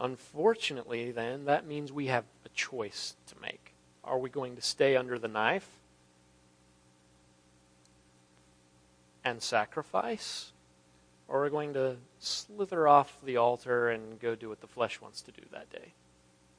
[0.00, 3.72] Unfortunately, then, that means we have a choice to make.
[4.02, 5.68] Are we going to stay under the knife
[9.24, 10.52] and sacrifice?
[11.28, 15.20] Or we're going to slither off the altar and go do what the flesh wants
[15.22, 15.92] to do that day?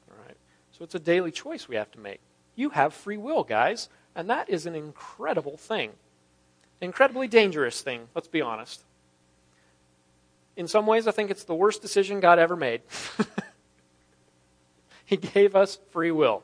[0.10, 0.38] All right.
[0.72, 2.22] So it's a daily choice we have to make.
[2.56, 5.92] You have free will, guys, and that is an incredible thing.
[6.82, 8.84] Incredibly dangerous thing, let's be honest.
[10.56, 12.82] In some ways, I think it's the worst decision God ever made.
[15.06, 16.44] he gave us free will.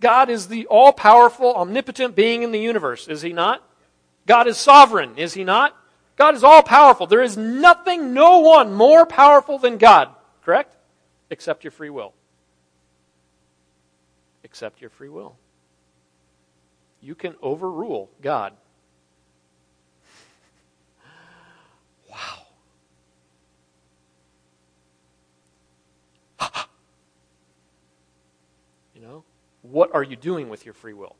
[0.00, 3.62] God is the all powerful, omnipotent being in the universe, is He not?
[4.26, 5.76] God is sovereign, is He not?
[6.18, 7.06] God is all powerful.
[7.06, 10.08] There is nothing, no one more powerful than God,
[10.44, 10.74] correct?
[11.30, 12.12] Except your free will.
[14.42, 15.36] Except your free will.
[17.00, 18.52] You can overrule God.
[22.10, 22.46] Wow.
[28.94, 29.22] you know,
[29.62, 31.14] what are you doing with your free will?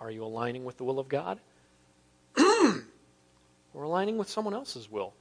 [0.00, 1.38] Are you aligning with the will of God?
[3.74, 5.14] or aligning with someone else's will?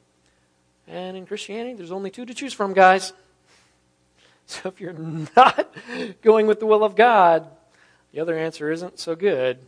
[0.87, 3.13] And in Christianity, there's only two to choose from, guys.
[4.49, 5.75] So if you're not
[6.21, 7.49] going with the will of God,
[8.13, 9.59] the other answer isn't so good.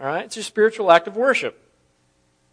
[0.00, 0.24] All right?
[0.24, 1.62] It's a spiritual act of worship.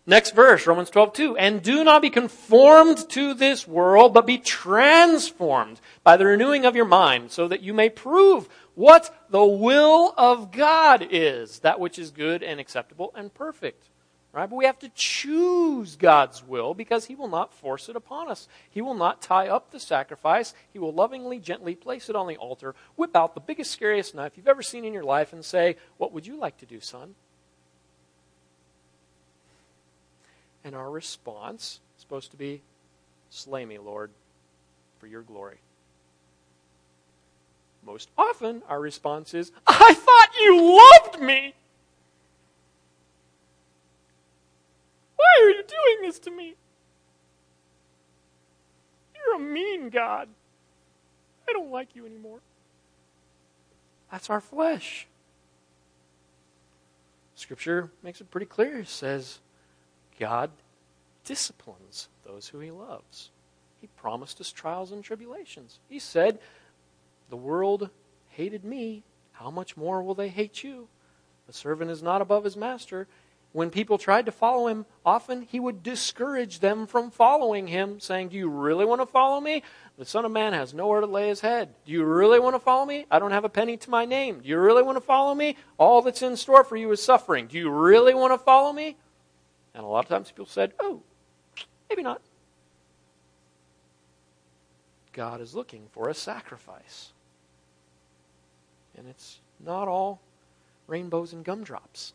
[0.09, 1.37] Next verse, Romans 12, 2.
[1.37, 6.77] And do not be conformed to this world, but be transformed by the renewing of
[6.77, 11.99] your mind, so that you may prove what the will of God is, that which
[11.99, 13.89] is good and acceptable and perfect.
[14.33, 14.49] Right?
[14.49, 18.47] But we have to choose God's will because He will not force it upon us.
[18.69, 20.53] He will not tie up the sacrifice.
[20.71, 24.33] He will lovingly, gently place it on the altar, whip out the biggest, scariest knife
[24.35, 27.15] you've ever seen in your life, and say, What would you like to do, son?
[30.63, 32.61] And our response is supposed to be,
[33.29, 34.11] Slay me, Lord,
[34.99, 35.57] for your glory.
[37.85, 41.53] Most often, our response is, I thought you loved me!
[45.17, 46.55] Why are you doing this to me?
[49.15, 50.29] You're a mean God.
[51.49, 52.39] I don't like you anymore.
[54.11, 55.07] That's our flesh.
[57.35, 58.79] Scripture makes it pretty clear.
[58.79, 59.39] It says,
[60.19, 60.49] God
[61.23, 63.31] disciplines those who he loves.
[63.81, 65.79] He promised us trials and tribulations.
[65.89, 66.39] He said,
[67.29, 67.89] the world
[68.29, 69.03] hated me.
[69.33, 70.87] How much more will they hate you?
[71.45, 73.07] The servant is not above his master.
[73.53, 78.29] When people tried to follow him, often he would discourage them from following him, saying,
[78.29, 79.63] Do you really want to follow me?
[79.97, 81.73] The Son of Man has nowhere to lay his head.
[81.85, 83.05] Do you really want to follow me?
[83.09, 84.41] I don't have a penny to my name.
[84.41, 85.57] Do you really want to follow me?
[85.77, 87.47] All that's in store for you is suffering.
[87.47, 88.95] Do you really want to follow me?
[89.73, 91.01] And a lot of times people said, Oh,
[91.89, 92.21] maybe not.
[95.13, 97.11] God is looking for a sacrifice.
[98.95, 100.21] And it's not all
[100.85, 102.13] rainbows and gumdrops.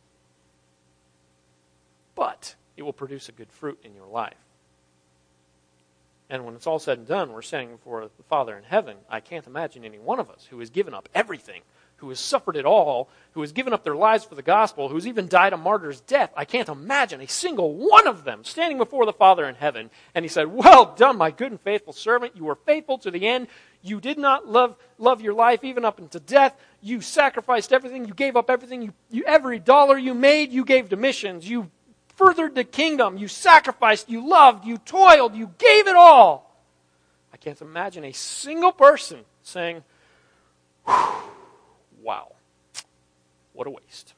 [2.15, 4.35] But it will produce a good fruit in your life.
[6.31, 8.97] And when it's all said and done, we're standing before the Father in heaven.
[9.11, 11.63] I can't imagine any one of us who has given up everything
[12.03, 15.07] who has suffered it all, who has given up their lives for the gospel, who's
[15.07, 16.33] even died a martyr's death.
[16.37, 19.89] I can't imagine a single one of them standing before the Father in heaven.
[20.13, 22.37] And he said, Well done, my good and faithful servant.
[22.37, 23.47] You were faithful to the end.
[23.83, 26.57] You did not love, love your life even up into death.
[26.81, 28.05] You sacrificed everything.
[28.05, 28.83] You gave up everything.
[28.83, 31.49] You, you, every dollar you made, you gave to missions.
[31.49, 31.71] You
[32.17, 33.17] furthered the kingdom.
[33.17, 34.09] You sacrificed.
[34.09, 34.65] You loved.
[34.65, 35.35] You toiled.
[35.35, 36.55] You gave it all.
[37.33, 39.83] I can't imagine a single person saying,
[40.87, 42.33] Wow.
[43.53, 44.15] What a waste.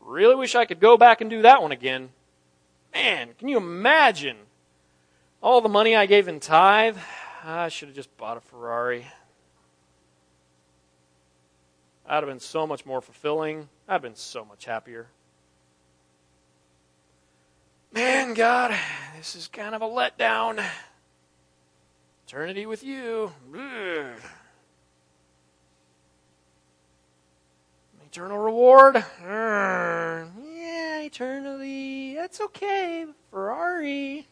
[0.00, 2.10] Really wish I could go back and do that one again.
[2.92, 4.36] Man, can you imagine
[5.40, 6.98] all the money I gave in tithe?
[7.44, 9.06] I should have just bought a Ferrari.
[12.06, 13.68] That'd have been so much more fulfilling.
[13.88, 15.08] I'd have been so much happier.
[17.92, 18.74] Man, God,
[19.16, 20.64] this is kind of a letdown.
[22.26, 23.32] Eternity with you.
[23.54, 24.20] Ugh.
[28.06, 28.96] Eternal reward?
[28.96, 32.14] Uh, yeah, eternally.
[32.14, 33.06] That's okay.
[33.30, 34.26] Ferrari.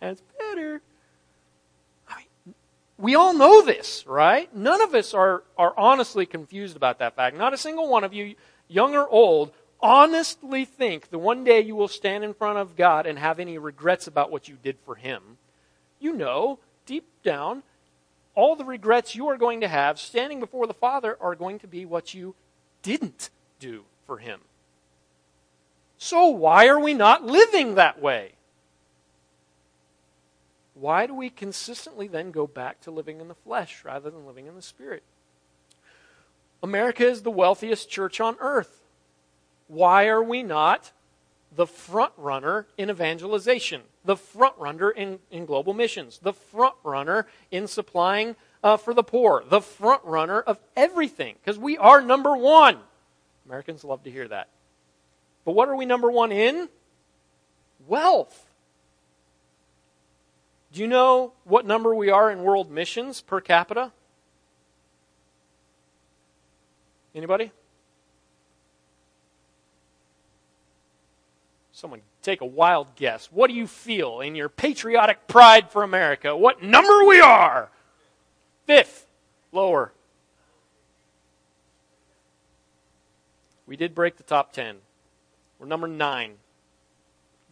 [0.00, 0.80] That's better.
[3.00, 4.54] We all know this, right?
[4.54, 7.36] None of us are, are honestly confused about that fact.
[7.36, 8.34] Not a single one of you,
[8.68, 13.06] young or old, honestly think that one day you will stand in front of God
[13.06, 15.38] and have any regrets about what you did for Him.
[16.02, 17.62] you know, deep down,
[18.34, 21.66] all the regrets you are going to have standing before the Father are going to
[21.66, 22.34] be what you
[22.82, 24.40] didn't do for Him.
[25.98, 28.32] So why are we not living that way?
[30.80, 34.46] Why do we consistently then go back to living in the flesh rather than living
[34.46, 35.02] in the spirit?
[36.62, 38.82] America is the wealthiest church on earth.
[39.68, 40.92] Why are we not
[41.54, 47.26] the front runner in evangelization, the front runner in, in global missions, the front runner
[47.50, 51.34] in supplying uh, for the poor, the front runner of everything?
[51.44, 52.78] Because we are number one.
[53.44, 54.48] Americans love to hear that.
[55.44, 56.70] But what are we number one in?
[57.86, 58.46] Wealth.
[60.72, 63.92] Do you know what number we are in world missions per capita?
[67.14, 67.50] Anybody?
[71.72, 73.26] Someone take a wild guess.
[73.32, 76.36] What do you feel in your patriotic pride for America?
[76.36, 77.70] What number we are?
[78.66, 79.06] Fifth.
[79.50, 79.92] Lower.
[83.66, 84.76] We did break the top 10.
[85.58, 86.34] We're number nine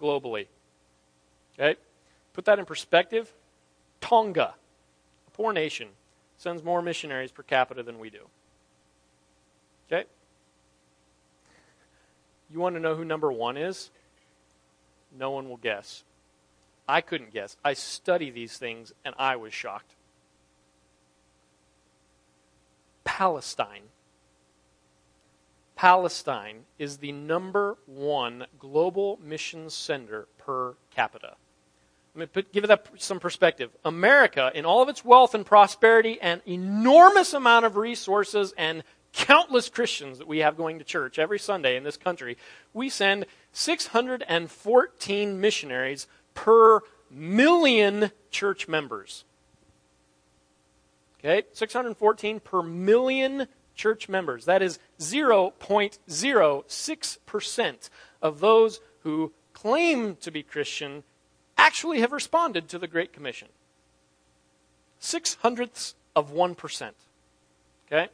[0.01, 0.47] globally.
[1.59, 1.79] Okay?
[2.39, 3.35] Put that in perspective.
[4.01, 4.55] Tonga,
[5.27, 5.89] a poor nation,
[6.37, 8.29] sends more missionaries per capita than we do.
[9.91, 10.09] Okay?
[12.49, 13.91] You want to know who number one is?
[15.19, 16.05] No one will guess.
[16.89, 17.57] I couldn't guess.
[17.65, 19.97] I study these things and I was shocked.
[23.03, 23.89] Palestine
[25.75, 31.35] Palestine is the number one global mission sender per capita.
[32.19, 33.71] Me put, give that some perspective.
[33.85, 39.69] America, in all of its wealth and prosperity and enormous amount of resources and countless
[39.69, 42.37] Christians that we have going to church every Sunday in this country,
[42.75, 49.25] we send 614 missionaries per million church members.
[51.21, 51.45] Okay?
[51.53, 53.47] 614 per million
[53.77, 54.45] church members.
[54.45, 57.91] That is 0.06%
[58.21, 61.05] of those who claim to be Christian
[61.59, 63.49] actually have responded to the Great Commission.
[64.99, 66.91] Six hundredths of 1%.
[67.87, 68.09] Okay?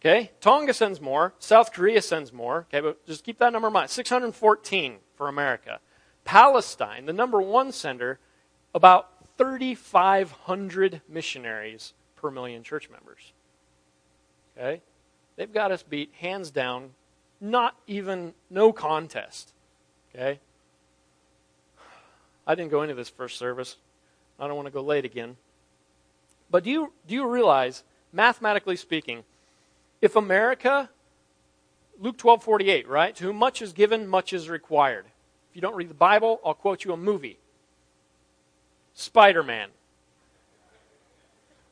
[0.00, 0.30] Okay?
[0.40, 1.34] Tonga sends more.
[1.38, 2.66] South Korea sends more.
[2.68, 3.90] Okay, but just keep that number in mind.
[3.90, 5.80] 614 for America.
[6.24, 8.18] Palestine, the number one sender,
[8.74, 13.32] about 3,500 missionaries per million church members.
[14.56, 14.82] Okay?
[15.36, 16.90] They've got us beat hands down,
[17.40, 19.52] not even no contest.
[20.14, 20.40] Okay?
[22.46, 23.76] I didn't go into this first service.
[24.38, 25.36] I don't want to go late again.
[26.50, 27.82] But do you, do you realize,
[28.12, 29.24] mathematically speaking,
[30.00, 30.90] if America,
[31.98, 33.16] Luke 12 48, right?
[33.16, 35.06] To whom much is given, much is required.
[35.50, 37.38] If you don't read the Bible, I'll quote you a movie
[38.94, 39.70] Spider Man.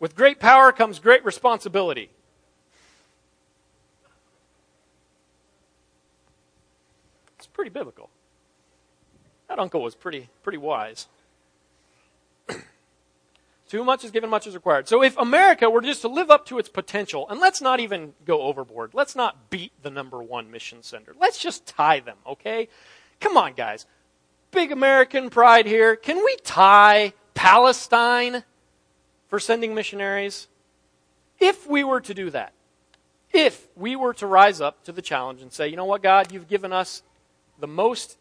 [0.00, 2.10] With great power comes great responsibility.
[7.38, 8.10] It's pretty biblical.
[9.55, 11.07] That uncle was pretty, pretty wise.
[13.68, 14.88] Too much is given, much is required.
[14.88, 18.14] So if America were just to live up to its potential, and let's not even
[18.26, 21.14] go overboard, let's not beat the number one mission sender.
[21.20, 22.66] Let's just tie them, okay?
[23.20, 23.86] Come on, guys.
[24.50, 25.94] Big American pride here.
[25.94, 28.42] Can we tie Palestine
[29.28, 30.48] for sending missionaries?
[31.38, 32.55] If we were to do that,
[33.32, 36.32] if we were to rise up to the challenge and say, you know what, God,
[36.32, 37.05] you've given us
[37.61, 38.18] the most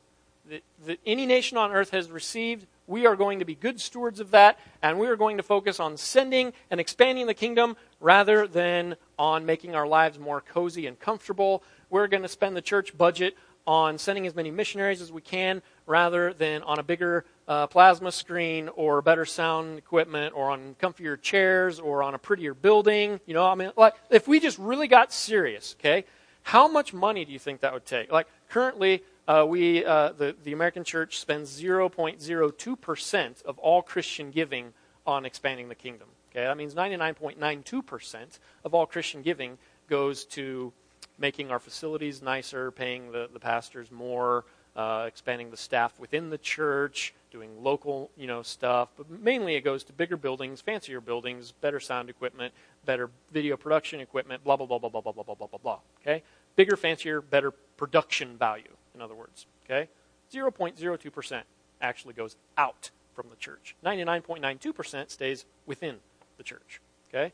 [0.50, 2.66] that, that any nation on earth has received.
[2.86, 5.80] We are going to be good stewards of that, and we are going to focus
[5.80, 11.00] on sending and expanding the kingdom rather than on making our lives more cozy and
[11.00, 11.64] comfortable.
[11.90, 15.62] We're going to spend the church budget on sending as many missionaries as we can
[15.86, 21.20] rather than on a bigger uh, plasma screen or better sound equipment or on comfier
[21.22, 23.22] chairs or on a prettier building.
[23.26, 26.04] You know, I mean, like, if we just really got serious, okay,
[26.42, 28.12] how much money do you think that would take?
[28.12, 34.74] Like, currently, uh, we, uh, the, the American church spends 0.02% of all Christian giving
[35.06, 36.08] on expanding the kingdom.
[36.32, 39.58] Okay, that means 99.92% of all Christian giving
[39.88, 40.74] goes to
[41.20, 44.44] making our facilities nicer, paying the, the pastors more,
[44.76, 48.90] uh, expanding the staff within the church, doing local you know stuff.
[48.98, 52.54] But mainly it goes to bigger buildings, fancier buildings, better sound equipment,
[52.84, 55.80] better video production equipment, blah blah blah blah blah blah blah blah blah blah.
[56.02, 56.24] Okay,
[56.56, 59.46] bigger, fancier, better production value in other words.
[59.66, 59.90] Okay?
[60.34, 61.42] 0.02%
[61.82, 63.76] actually goes out from the church.
[63.86, 65.98] 99.92% stays within
[66.38, 66.82] the church.
[67.10, 67.34] Okay?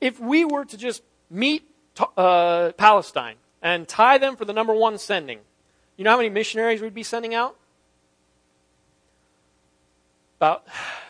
[0.00, 1.64] If we were to just meet
[2.16, 5.40] uh, Palestine and tie them for the number one sending,
[5.96, 7.56] you know how many missionaries we'd be sending out?
[10.40, 10.64] about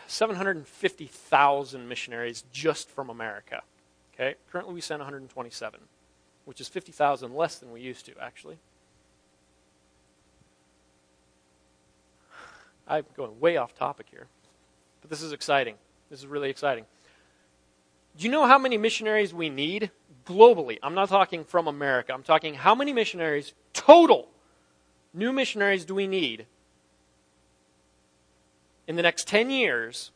[0.07, 3.61] 750,000 missionaries just from America.
[4.13, 4.35] Okay?
[4.51, 5.79] Currently, we send 127,
[6.43, 8.57] which is 50,000 less than we used to, actually.
[12.91, 14.27] I'm going way off topic here,
[14.99, 15.75] but this is exciting.
[16.09, 16.85] This is really exciting.
[18.17, 19.91] Do you know how many missionaries we need
[20.25, 20.77] globally?
[20.83, 22.13] I'm not talking from America.
[22.13, 24.27] I'm talking how many missionaries total
[25.13, 26.45] new missionaries do we need
[28.87, 30.11] in the next 10 years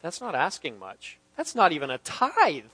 [0.00, 1.18] That's not asking much.
[1.36, 2.64] That's not even a tithe.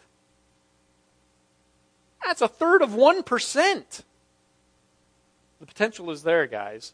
[2.24, 4.03] That's a third of 1%.
[5.59, 6.92] The potential is there, guys.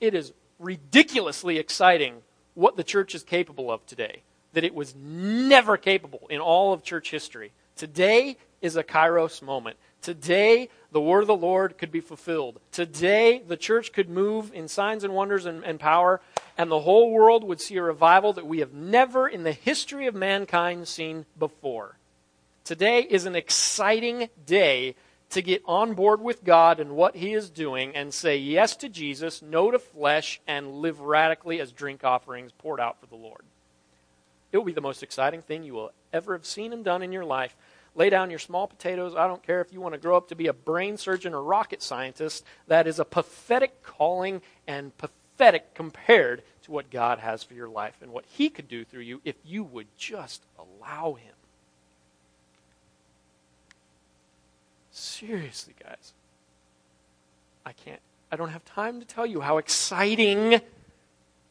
[0.00, 2.22] It is ridiculously exciting
[2.54, 4.22] what the church is capable of today,
[4.54, 7.52] that it was never capable in all of church history.
[7.76, 9.76] Today is a kairos moment.
[10.02, 12.60] Today, the word of the Lord could be fulfilled.
[12.72, 16.20] Today, the church could move in signs and wonders and, and, power,
[16.56, 20.06] and the whole world would see a revival that we have never in the history
[20.06, 21.96] of mankind seen before.
[22.64, 24.94] Today is an exciting day
[25.30, 28.88] to get on board with God and what He is doing and say yes to
[28.88, 33.42] Jesus, no to flesh, and live radically as drink offerings poured out for the Lord.
[34.52, 37.12] It will be the most exciting thing you will ever have seen and done in
[37.12, 37.54] your life.
[37.98, 39.16] Lay down your small potatoes.
[39.16, 41.42] I don't care if you want to grow up to be a brain surgeon or
[41.42, 42.44] rocket scientist.
[42.68, 47.96] That is a pathetic calling and pathetic compared to what God has for your life
[48.00, 51.34] and what He could do through you if you would just allow Him.
[54.92, 56.12] Seriously, guys.
[57.66, 60.60] I can't, I don't have time to tell you how exciting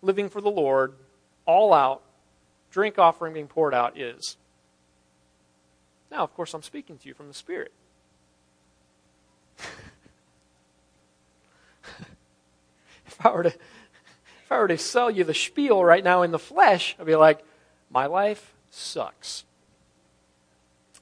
[0.02, 0.94] living for the Lord,
[1.46, 2.04] all out,
[2.72, 4.38] drink offering being poured out is.
[6.12, 7.72] Now, of course, I'm speaking to you from the Spirit.
[13.08, 16.32] if I were to if I were to sell you the spiel right now in
[16.32, 17.44] the flesh, I'd be like,
[17.90, 19.44] my life sucks.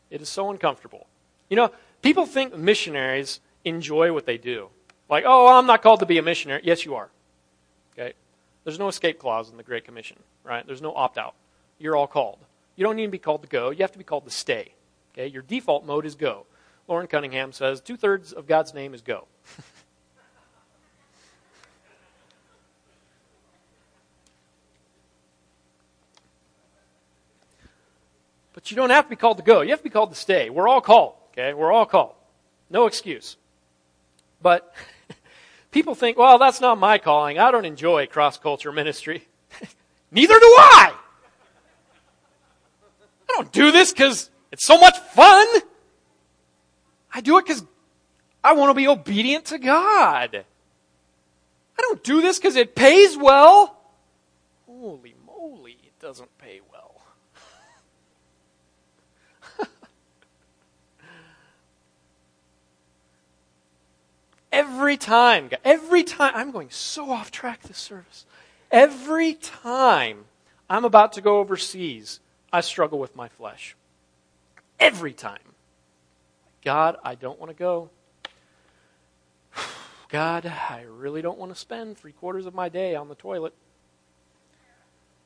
[0.10, 1.06] It is so uncomfortable.
[1.48, 1.72] You know,
[2.06, 4.70] People think missionaries enjoy what they do.
[5.10, 6.62] Like, oh, I'm not called to be a missionary.
[6.64, 7.10] Yes, you are.
[7.94, 8.14] Okay?
[8.64, 10.64] There's no escape clause in the Great Commission, right?
[10.68, 11.34] There's no opt out.
[11.80, 12.38] You're all called.
[12.76, 13.72] You don't need to be called to go.
[13.72, 14.74] You have to be called to stay.
[15.16, 15.28] Okay?
[15.28, 16.46] Your default mode is go.
[16.88, 19.28] Loren Cunningham says two thirds of God's name is go.
[28.54, 29.62] but you don't have to be called to go.
[29.62, 30.50] You have to be called to stay.
[30.50, 31.14] We're all called.
[31.32, 31.54] Okay?
[31.54, 32.16] We're all called.
[32.70, 33.38] No excuse.
[34.42, 34.74] But
[35.72, 37.40] people think, well, that's not my calling.
[37.40, 39.26] I don't enjoy cross culture ministry.
[40.12, 40.94] Neither do I.
[43.28, 45.46] I don't do this because it's so much fun.
[47.14, 47.66] I do it because
[48.42, 50.46] I want to be obedient to God.
[51.78, 53.78] I don't do this because it pays well.
[54.66, 57.02] Holy moly, it doesn't pay well.
[64.54, 68.26] Every time, every time, I'm going so off track this service.
[68.72, 70.24] Every time
[70.70, 72.22] I'm about to go overseas,
[72.54, 73.76] I struggle with my flesh.
[74.80, 75.40] Every time.
[76.64, 77.90] God, I don't want to go.
[80.10, 83.54] God, I really don't want to spend three quarters of my day on the toilet.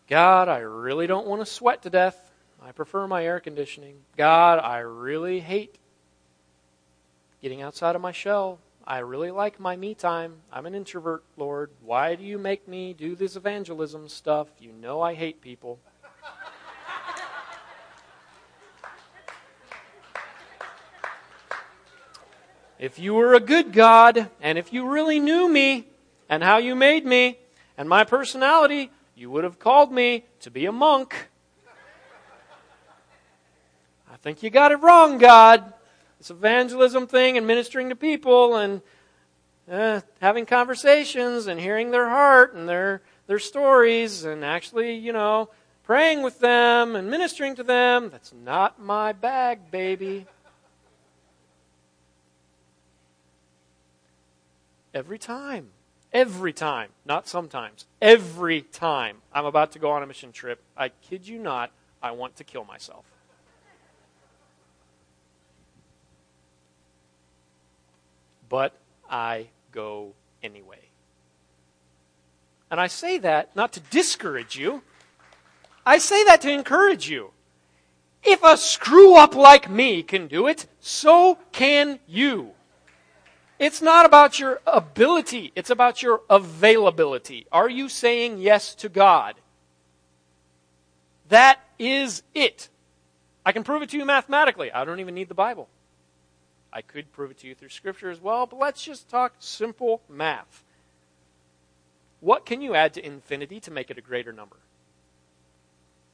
[0.07, 2.31] God, I really don't want to sweat to death.
[2.61, 3.95] I prefer my air conditioning.
[4.17, 5.77] God, I really hate
[7.41, 8.59] getting outside of my shell.
[8.85, 10.37] I really like my me time.
[10.51, 11.69] I'm an introvert, Lord.
[11.81, 14.47] Why do you make me do this evangelism stuff?
[14.59, 15.79] You know I hate people.
[22.79, 25.85] If you were a good God, and if you really knew me
[26.29, 27.37] and how you made me
[27.77, 31.29] and my personality, you would have called me to be a monk.
[34.11, 35.73] I think you got it wrong, God
[36.19, 38.81] this evangelism thing and ministering to people and
[39.71, 45.49] uh, having conversations and hearing their heart and their their stories and actually, you know,
[45.83, 48.09] praying with them and ministering to them.
[48.09, 50.25] That's not my bag, baby.
[54.93, 55.69] Every time.
[56.11, 56.89] Every time.
[57.05, 57.85] Not sometimes.
[58.01, 61.71] Every time I'm about to go on a mission trip, I kid you not,
[62.01, 63.05] I want to kill myself.
[68.47, 68.75] But
[69.09, 70.89] I go anyway.
[72.71, 74.83] And I say that not to discourage you.
[75.85, 77.31] I say that to encourage you.
[78.23, 82.51] If a screw up like me can do it, so can you.
[83.59, 87.45] It's not about your ability, it's about your availability.
[87.51, 89.35] Are you saying yes to God?
[91.27, 92.69] That is it.
[93.45, 94.71] I can prove it to you mathematically.
[94.71, 95.67] I don't even need the Bible.
[96.71, 100.01] I could prove it to you through Scripture as well, but let's just talk simple
[100.07, 100.63] math.
[102.21, 104.57] What can you add to infinity to make it a greater number?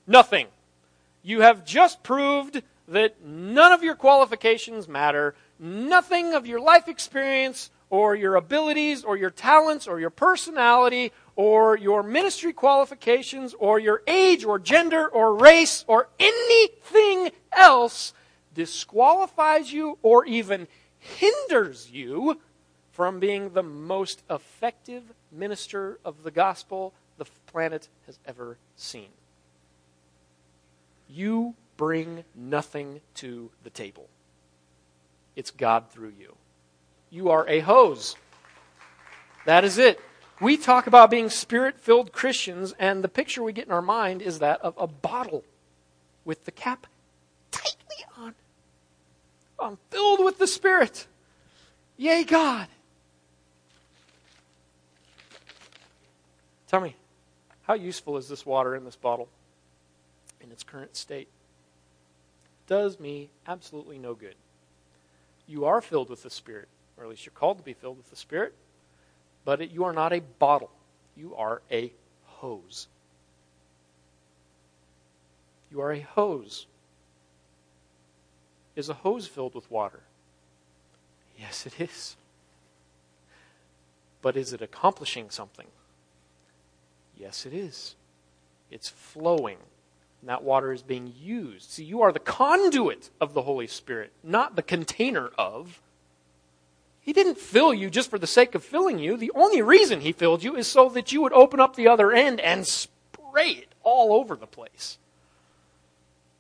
[0.08, 0.48] Nothing.
[1.24, 5.36] You have just proved that none of your qualifications matter.
[5.60, 11.78] Nothing of your life experience or your abilities or your talents or your personality or
[11.78, 18.14] your ministry qualifications or your age or gender or race or anything else
[18.54, 22.40] disqualifies you or even hinders you
[22.92, 29.10] from being the most effective minister of the gospel the planet has ever seen.
[31.10, 34.08] You bring nothing to the table.
[35.36, 36.36] It's God through you.
[37.10, 38.16] You are a hose.
[39.46, 40.00] That is it.
[40.42, 44.22] We talk about being spirit filled Christians, and the picture we get in our mind
[44.22, 45.44] is that of a bottle
[46.26, 46.88] with the cap
[47.52, 48.34] tightly on.
[49.60, 51.08] I'm filled with the Spirit.
[51.98, 52.68] Yay, God.
[56.68, 56.96] Tell me,
[57.64, 59.30] how useful is this water in this bottle
[60.42, 61.30] in its current state?
[62.68, 64.36] Does me absolutely no good.
[65.48, 66.68] You are filled with the Spirit,
[66.98, 68.54] or at least you're called to be filled with the Spirit,
[69.44, 70.72] but it, you are not a bottle.
[71.16, 71.92] You are a
[72.24, 72.88] hose.
[75.72, 76.68] You are a hose.
[78.76, 80.02] Is a hose filled with water?
[81.38, 82.16] Yes, it is.
[84.22, 85.68] But is it accomplishing something?
[87.18, 87.96] Yes, it is.
[88.72, 89.58] It's flowing.
[90.26, 91.70] And that water is being used.
[91.70, 95.80] See, you are the conduit of the Holy Spirit, not the container of.
[97.00, 99.18] He didn't fill you just for the sake of filling you.
[99.18, 102.12] The only reason He filled you is so that you would open up the other
[102.12, 104.98] end and spray it all over the place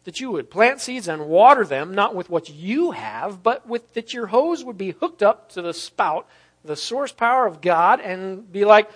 [0.05, 3.93] that you would plant seeds and water them, not with what you have, but with
[3.93, 6.27] that your hose would be hooked up to the spout,
[6.63, 8.89] the source power of God, and be like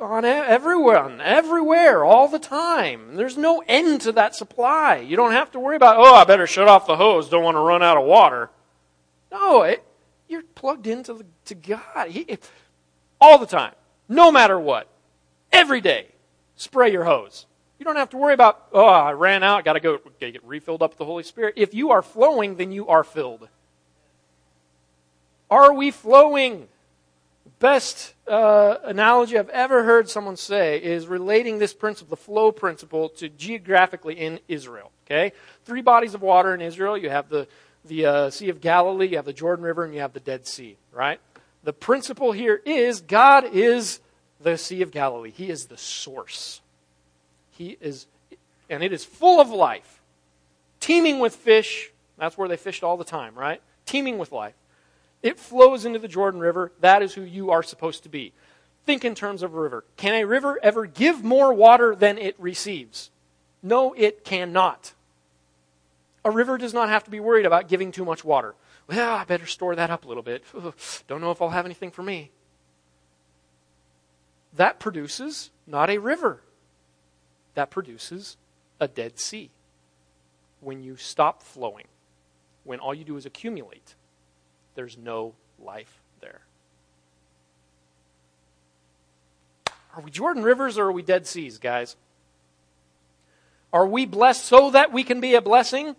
[0.00, 3.16] on everyone, everywhere, all the time.
[3.16, 4.96] There's no end to that supply.
[4.96, 7.56] You don't have to worry about, oh, I better shut off the hose, don't want
[7.56, 8.50] to run out of water.
[9.30, 9.84] No, it,
[10.28, 12.38] you're plugged into the, to God he,
[13.20, 13.74] all the time,
[14.08, 14.88] no matter what,
[15.52, 16.08] every day.
[16.56, 17.46] Spray your hose.
[17.78, 20.82] You don't have to worry about, oh, I ran out, got to go get refilled
[20.82, 21.54] up with the Holy Spirit.
[21.56, 23.48] If you are flowing, then you are filled.
[25.50, 26.68] Are we flowing?
[27.60, 33.10] Best uh, analogy I've ever heard someone say is relating this principle, the flow principle,
[33.10, 34.90] to geographically in Israel.
[35.06, 35.32] Okay,
[35.66, 36.96] three bodies of water in Israel.
[36.96, 37.46] You have the
[37.84, 40.46] the uh, Sea of Galilee, you have the Jordan River, and you have the Dead
[40.46, 40.78] Sea.
[40.90, 41.20] Right.
[41.62, 44.00] The principle here is God is
[44.40, 45.30] the Sea of Galilee.
[45.30, 46.62] He is the source.
[47.50, 48.06] He is,
[48.70, 50.00] and it is full of life,
[50.80, 51.92] teeming with fish.
[52.16, 53.60] That's where they fished all the time, right?
[53.84, 54.54] Teeming with life.
[55.22, 56.72] It flows into the Jordan River.
[56.80, 58.32] That is who you are supposed to be.
[58.86, 59.84] Think in terms of a river.
[59.96, 63.10] Can a river ever give more water than it receives?
[63.62, 64.94] No, it cannot.
[66.24, 68.54] A river does not have to be worried about giving too much water.
[68.86, 70.44] Well, I better store that up a little bit.
[71.06, 72.30] Don't know if I'll have anything for me.
[74.54, 76.40] That produces not a river
[77.54, 78.36] that produces
[78.80, 79.50] a Dead Sea.
[80.60, 81.86] When you stop flowing,
[82.64, 83.94] when all you do is accumulate,
[84.74, 86.40] there's no life there.
[89.96, 91.96] Are we Jordan Rivers or are we Dead Seas, guys?
[93.72, 95.94] Are we blessed so that we can be a blessing,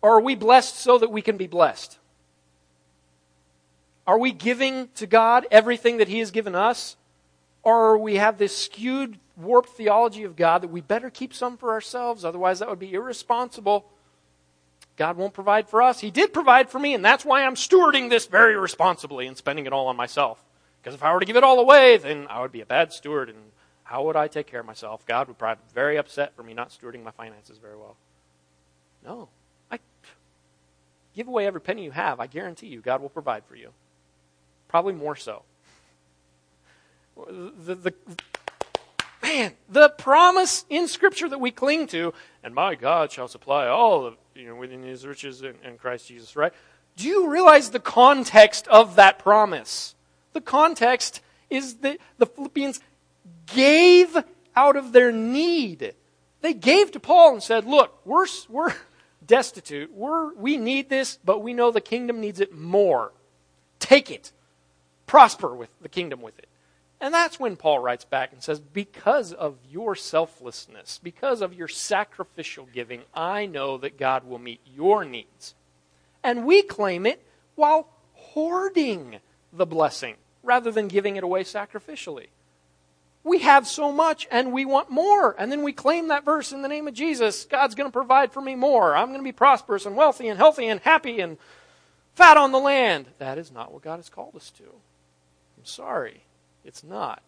[0.00, 1.98] or are we blessed so that we can be blessed?
[4.06, 6.96] Are we giving to God everything that He has given us,
[7.64, 11.72] or we have this skewed warped theology of God that we better keep some for
[11.72, 13.86] ourselves, otherwise, that would be irresponsible.
[14.96, 16.00] God won't provide for us.
[16.00, 19.66] He did provide for me, and that's why I'm stewarding this very responsibly and spending
[19.66, 20.42] it all on myself.
[20.80, 22.92] Because if I were to give it all away, then I would be a bad
[22.92, 23.38] steward, and
[23.84, 25.06] how would I take care of myself?
[25.06, 27.96] God would probably be very upset for me not stewarding my finances very well.
[29.04, 29.28] No.
[29.70, 29.78] I
[31.14, 32.18] give away every penny you have.
[32.18, 33.70] I guarantee you, God will provide for you.
[34.68, 35.42] Probably more so.
[37.16, 37.94] The, the,
[39.22, 44.06] man, the promise in Scripture that we cling to, and my God shall supply all
[44.06, 46.52] of, you know, within his riches in, in Christ Jesus, right?
[46.96, 49.94] Do you realize the context of that promise?
[50.32, 51.20] The context
[51.50, 52.80] is that the Philippians
[53.46, 54.16] gave
[54.54, 55.94] out of their need.
[56.40, 58.74] They gave to Paul and said, Look, we're, we're
[59.26, 59.92] destitute.
[59.92, 63.12] We're, we need this, but we know the kingdom needs it more.
[63.78, 64.32] Take it.
[65.06, 66.48] Prosper with the kingdom with it.
[67.00, 71.68] And that's when Paul writes back and says, Because of your selflessness, because of your
[71.68, 75.54] sacrificial giving, I know that God will meet your needs.
[76.24, 77.22] And we claim it
[77.54, 79.18] while hoarding
[79.52, 82.28] the blessing rather than giving it away sacrificially.
[83.24, 85.34] We have so much and we want more.
[85.38, 88.32] And then we claim that verse in the name of Jesus God's going to provide
[88.32, 88.96] for me more.
[88.96, 91.36] I'm going to be prosperous and wealthy and healthy and happy and
[92.14, 93.06] fat on the land.
[93.18, 94.64] That is not what God has called us to.
[94.64, 96.22] I'm sorry.
[96.66, 97.22] It's not.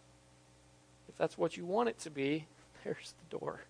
[1.08, 2.46] If that's what you want it to be,
[2.84, 3.60] there's the door.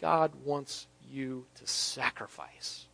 [0.00, 2.86] God wants you to sacrifice.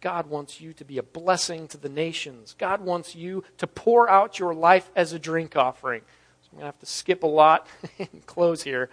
[0.00, 2.54] God wants you to be a blessing to the nations.
[2.58, 6.02] God wants you to pour out your life as a drink offering.
[6.42, 7.66] So I'm going to have to skip a lot
[7.98, 8.90] and close here.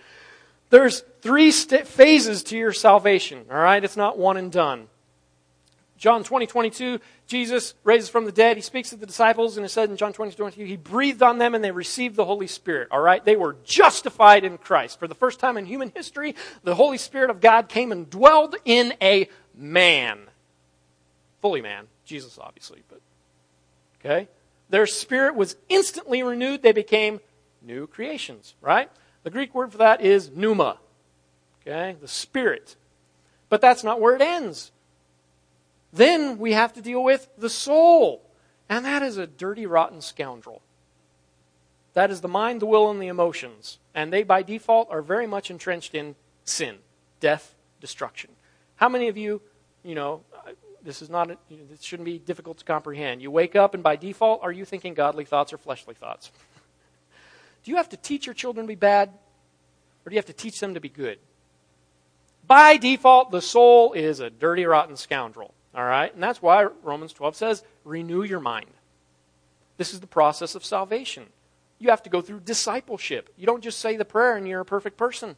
[0.72, 3.84] There's three st- phases to your salvation, all right?
[3.84, 4.88] It's not one and done.
[5.98, 8.58] John 20, 22, Jesus raises from the dead.
[8.58, 11.38] He speaks to the disciples, and it said in John 20, 22, he breathed on
[11.38, 12.90] them and they received the Holy Spirit.
[12.92, 13.24] All right?
[13.24, 15.00] They were justified in Christ.
[15.00, 18.56] For the first time in human history, the Holy Spirit of God came and dwelled
[18.66, 20.20] in a man.
[21.42, 21.88] Fully man.
[22.04, 23.00] Jesus, obviously, but.
[24.00, 24.28] Okay?
[24.70, 26.62] Their spirit was instantly renewed.
[26.62, 27.22] They became
[27.62, 28.90] new creations, right?
[29.24, 30.78] The Greek word for that is pneuma.
[31.62, 31.96] Okay?
[32.02, 32.76] The spirit.
[33.48, 34.72] But that's not where it ends.
[35.96, 38.22] Then we have to deal with the soul.
[38.68, 40.62] And that is a dirty, rotten scoundrel.
[41.94, 43.80] That is the mind, the will, and the emotions.
[43.94, 46.80] And they, by default, are very much entrenched in sin,
[47.22, 48.32] death, destruction.
[48.76, 49.42] How many of you,
[49.84, 50.22] you know,
[50.84, 53.22] this is not, you know, this shouldn't be difficult to comprehend.
[53.22, 56.30] You wake up, and by default, are you thinking godly thoughts or fleshly thoughts?
[57.64, 59.10] do you have to teach your children to be bad,
[60.06, 61.20] or do you have to teach them to be good?
[62.46, 65.54] By default, the soul is a dirty, rotten scoundrel.
[65.76, 66.14] All right?
[66.14, 68.70] And that's why Romans 12 says, renew your mind.
[69.78, 71.26] This is the process of salvation.
[71.80, 73.30] You have to go through discipleship.
[73.38, 75.36] You don't just say the prayer and you're a perfect person.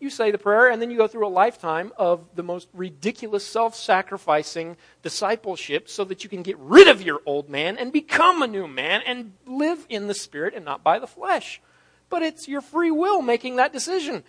[0.00, 3.46] You say the prayer and then you go through a lifetime of the most ridiculous
[3.46, 8.42] self sacrificing discipleship so that you can get rid of your old man and become
[8.42, 11.62] a new man and live in the spirit and not by the flesh.
[12.10, 14.24] But it's your free will making that decision.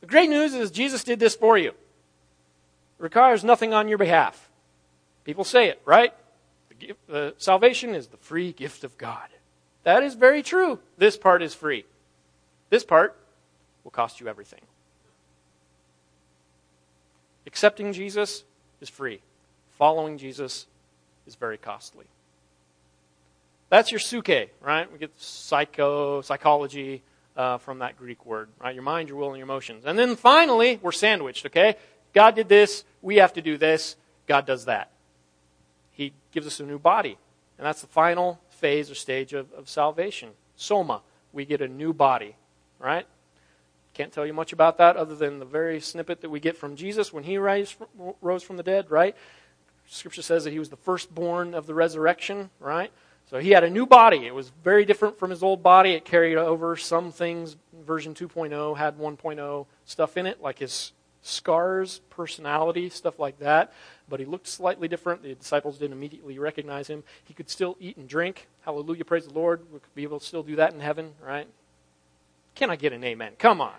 [0.00, 1.68] The great news is Jesus did this for you.
[1.68, 1.74] It
[2.98, 4.50] requires nothing on your behalf.
[5.24, 6.12] People say it, right?
[6.80, 9.28] The, the salvation is the free gift of God.
[9.84, 10.78] That is very true.
[10.98, 11.84] This part is free.
[12.70, 13.16] This part
[13.84, 14.60] will cost you everything.
[17.46, 18.44] Accepting Jesus
[18.80, 19.20] is free.
[19.78, 20.66] Following Jesus
[21.26, 22.06] is very costly.
[23.68, 24.92] That's your psuche, right?
[24.92, 27.02] We get psycho, psychology
[27.36, 28.74] uh, from that Greek word, right?
[28.74, 29.84] Your mind, your will, and your emotions.
[29.86, 31.76] And then finally, we're sandwiched, okay?
[32.12, 33.96] God did this, we have to do this,
[34.26, 34.91] God does that
[35.92, 37.18] he gives us a new body.
[37.58, 40.30] And that's the final phase or stage of, of salvation.
[40.56, 42.36] Soma, we get a new body,
[42.78, 43.06] right?
[43.94, 46.76] Can't tell you much about that other than the very snippet that we get from
[46.76, 47.76] Jesus when he rise,
[48.20, 49.14] rose from the dead, right?
[49.86, 52.90] Scripture says that he was the firstborn of the resurrection, right?
[53.30, 54.26] So he had a new body.
[54.26, 55.92] It was very different from his old body.
[55.92, 57.56] It carried over some things.
[57.84, 63.72] Version 2.0 had 1.0 stuff in it, like his scars, personality, stuff like that
[64.12, 65.22] but he looked slightly different.
[65.22, 67.02] The disciples didn't immediately recognize him.
[67.24, 68.46] He could still eat and drink.
[68.60, 69.62] Hallelujah, praise the Lord.
[69.72, 71.48] We could be able to still do that in heaven, right?
[72.54, 73.32] Can I get an amen?
[73.38, 73.72] Come on.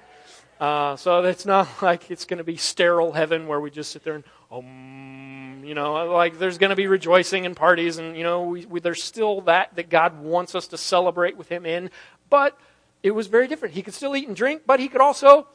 [0.59, 4.03] Uh, so it's not like it's going to be sterile heaven where we just sit
[4.03, 8.23] there and, um, you know, like there's going to be rejoicing and parties, and, you
[8.23, 11.91] know, we, we, there's still that that God wants us to celebrate with Him in.
[12.31, 12.59] But
[13.03, 13.75] it was very different.
[13.75, 15.47] He could still eat and drink, but he could also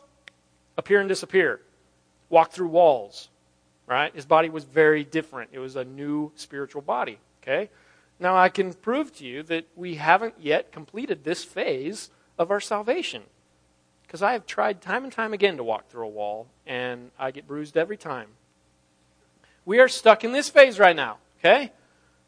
[0.77, 1.63] appear and disappear,
[2.31, 3.29] walk through walls,
[3.89, 4.15] right?
[4.15, 5.51] His body was very different.
[5.53, 7.71] It was a new spiritual body, okay?
[8.21, 12.61] Now, I can prove to you that we haven't yet completed this phase of our
[12.61, 13.23] salvation.
[14.03, 17.31] Because I have tried time and time again to walk through a wall, and I
[17.31, 18.29] get bruised every time.
[19.65, 21.73] We are stuck in this phase right now, okay?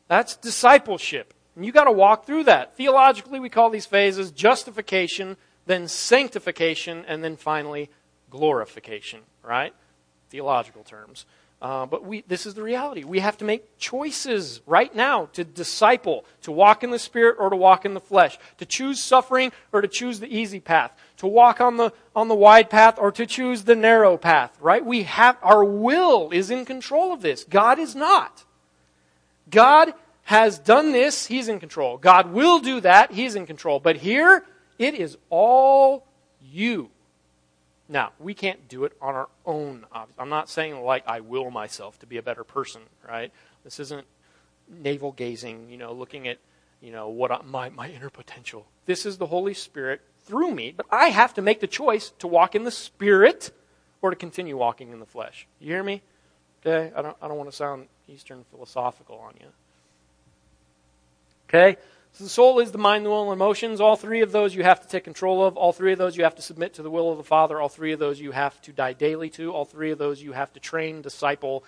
[0.08, 1.34] That's discipleship.
[1.56, 2.76] And you got to walk through that.
[2.76, 5.36] Theologically, we call these phases justification,
[5.66, 7.90] then sanctification, and then finally
[8.28, 9.74] glorification, right?
[10.30, 11.26] Theological terms.
[11.62, 13.04] Uh, but we, this is the reality.
[13.04, 17.50] We have to make choices right now to disciple, to walk in the Spirit or
[17.50, 21.26] to walk in the flesh, to choose suffering or to choose the easy path, to
[21.26, 24.84] walk on the, on the wide path or to choose the narrow path, right?
[24.84, 27.44] We have, our will is in control of this.
[27.44, 28.44] God is not.
[29.50, 29.92] God
[30.22, 31.98] has done this, He's in control.
[31.98, 33.80] God will do that, He's in control.
[33.80, 34.44] But here,
[34.78, 36.06] it is all
[36.40, 36.88] you.
[37.90, 39.84] Now, we can't do it on our own.
[40.16, 43.32] I'm not saying like I will myself to be a better person, right?
[43.64, 44.06] This isn't
[44.68, 46.38] navel gazing, you know, looking at,
[46.80, 48.66] you know, what I, my my inner potential.
[48.86, 52.28] This is the Holy Spirit through me, but I have to make the choice to
[52.28, 53.50] walk in the Spirit
[54.00, 55.48] or to continue walking in the flesh.
[55.58, 56.02] You hear me?
[56.64, 59.48] Okay, I don't I don't want to sound Eastern philosophical on you.
[61.48, 61.76] Okay?
[62.12, 63.80] So the soul is the mind, the will, and emotions.
[63.80, 65.56] All three of those you have to take control of.
[65.56, 67.60] All three of those you have to submit to the will of the Father.
[67.60, 69.52] All three of those you have to die daily to.
[69.52, 71.64] All three of those you have to train, disciple,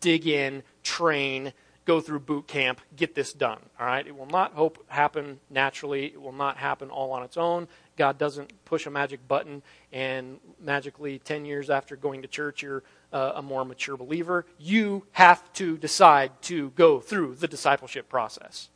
[0.00, 1.52] dig in, train,
[1.84, 3.60] go through boot camp, get this done.
[3.78, 4.06] All right?
[4.06, 6.06] It will not hope happen naturally.
[6.06, 7.68] It will not happen all on its own.
[7.96, 9.62] God doesn't push a magic button
[9.92, 12.82] and magically 10 years after going to church you're
[13.12, 14.44] uh, a more mature believer.
[14.58, 18.68] You have to decide to go through the discipleship process.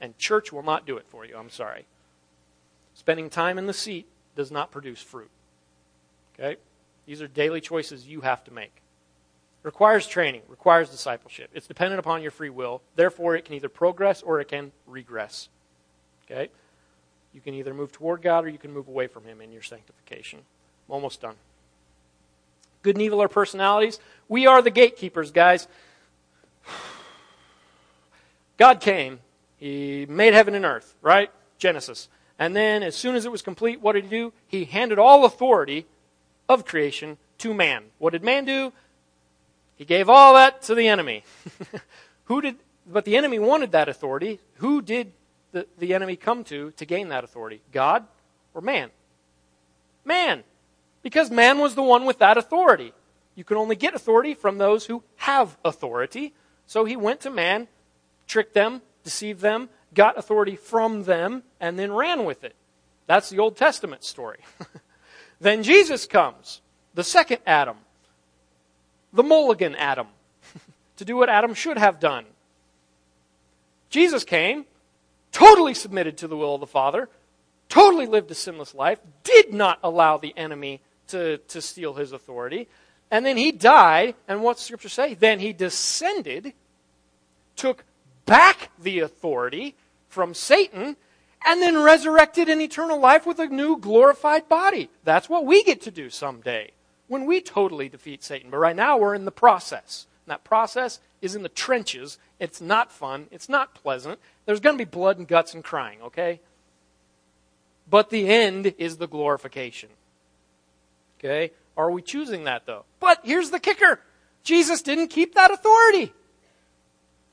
[0.00, 1.36] And church will not do it for you.
[1.36, 1.86] I'm sorry.
[2.94, 5.30] Spending time in the seat does not produce fruit.
[6.34, 6.56] Okay?
[7.06, 8.82] These are daily choices you have to make.
[9.62, 11.50] requires training, requires discipleship.
[11.52, 12.80] It's dependent upon your free will.
[12.96, 15.48] Therefore, it can either progress or it can regress.
[16.24, 16.48] Okay?
[17.32, 19.62] You can either move toward God or you can move away from Him in your
[19.62, 20.40] sanctification.
[20.88, 21.34] I'm almost done.
[22.82, 23.98] Good and evil are personalities.
[24.28, 25.68] We are the gatekeepers, guys.
[28.56, 29.20] God came
[29.58, 31.30] he made heaven and earth, right?
[31.58, 32.08] Genesis.
[32.38, 34.32] And then, as soon as it was complete, what did he do?
[34.46, 35.86] He handed all authority
[36.48, 37.84] of creation to man.
[37.98, 38.72] What did man do?
[39.74, 41.24] He gave all that to the enemy.
[42.24, 42.56] Who did,
[42.86, 44.40] but the enemy wanted that authority.
[44.56, 45.12] Who did
[45.52, 47.60] the, the enemy come to to gain that authority?
[47.72, 48.06] God
[48.54, 48.90] or man?
[50.04, 50.44] Man.
[51.02, 52.92] Because man was the one with that authority.
[53.34, 56.34] You can only get authority from those who have authority.
[56.66, 57.68] So he went to man,
[58.26, 62.54] tricked them, deceived them, got authority from them, and then ran with it.
[63.06, 64.38] That's the Old Testament story.
[65.40, 66.60] then Jesus comes,
[66.94, 67.76] the second Adam,
[69.12, 70.08] the mulligan Adam,
[70.96, 72.24] to do what Adam should have done.
[73.90, 74.66] Jesus came,
[75.32, 77.08] totally submitted to the will of the Father,
[77.68, 82.68] totally lived a sinless life, did not allow the enemy to, to steal his authority.
[83.10, 85.14] And then he died, and what's Scripture say?
[85.14, 86.52] Then he descended,
[87.56, 87.84] took
[88.28, 89.74] back the authority
[90.08, 90.96] from Satan
[91.44, 94.90] and then resurrected in eternal life with a new glorified body.
[95.04, 96.72] That's what we get to do someday
[97.08, 98.50] when we totally defeat Satan.
[98.50, 100.06] But right now we're in the process.
[100.26, 102.18] And that process is in the trenches.
[102.38, 103.28] It's not fun.
[103.30, 104.20] It's not pleasant.
[104.44, 106.40] There's going to be blood and guts and crying, okay?
[107.88, 109.88] But the end is the glorification.
[111.18, 111.52] Okay?
[111.76, 112.84] Are we choosing that though?
[113.00, 114.00] But here's the kicker.
[114.42, 116.12] Jesus didn't keep that authority.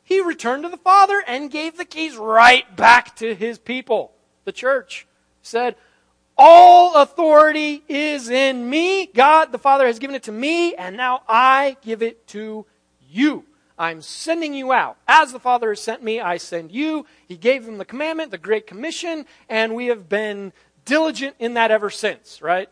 [0.05, 4.11] He returned to the Father and gave the keys right back to his people,
[4.45, 5.07] the church.
[5.41, 5.75] Said,
[6.37, 9.07] All authority is in me.
[9.07, 12.67] God the Father has given it to me, and now I give it to
[13.09, 13.45] you.
[13.79, 14.97] I'm sending you out.
[15.07, 17.07] As the Father has sent me, I send you.
[17.27, 20.53] He gave them the commandment, the Great Commission, and we have been
[20.85, 22.69] diligent in that ever since, right?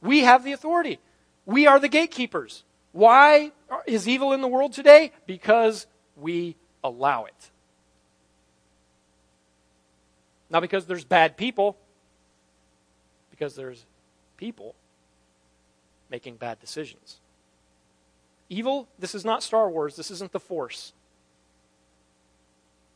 [0.00, 0.98] We have the authority.
[1.48, 2.62] We are the gatekeepers.
[2.92, 3.52] Why
[3.86, 5.12] is evil in the world today?
[5.26, 7.50] Because we allow it.
[10.50, 11.78] Not because there's bad people,
[13.30, 13.86] because there's
[14.36, 14.74] people
[16.10, 17.16] making bad decisions.
[18.50, 20.92] Evil, this is not Star Wars, this isn't the Force.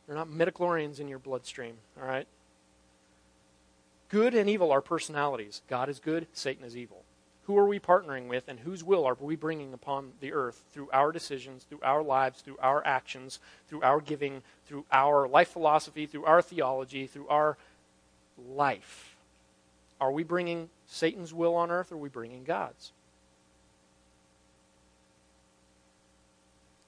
[0.06, 2.26] They're not midichlorians in your bloodstream, all right?
[4.10, 5.62] Good and evil are personalities.
[5.70, 7.02] God is good, Satan is evil.
[7.46, 10.88] Who are we partnering with, and whose will are we bringing upon the earth through
[10.92, 16.06] our decisions, through our lives, through our actions, through our giving, through our life philosophy,
[16.06, 17.56] through our theology, through our
[18.48, 19.16] life?
[20.00, 22.92] Are we bringing Satan's will on earth, or are we bringing God's?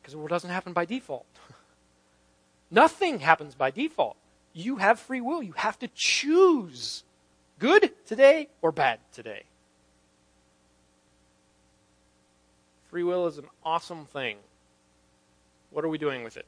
[0.01, 1.27] Because it doesn't happen by default.
[2.71, 4.17] Nothing happens by default.
[4.53, 5.43] You have free will.
[5.43, 7.03] You have to choose
[7.59, 9.45] good today or bad today.
[12.95, 14.37] Free will is an awesome thing.
[15.73, 16.47] What are we doing with it?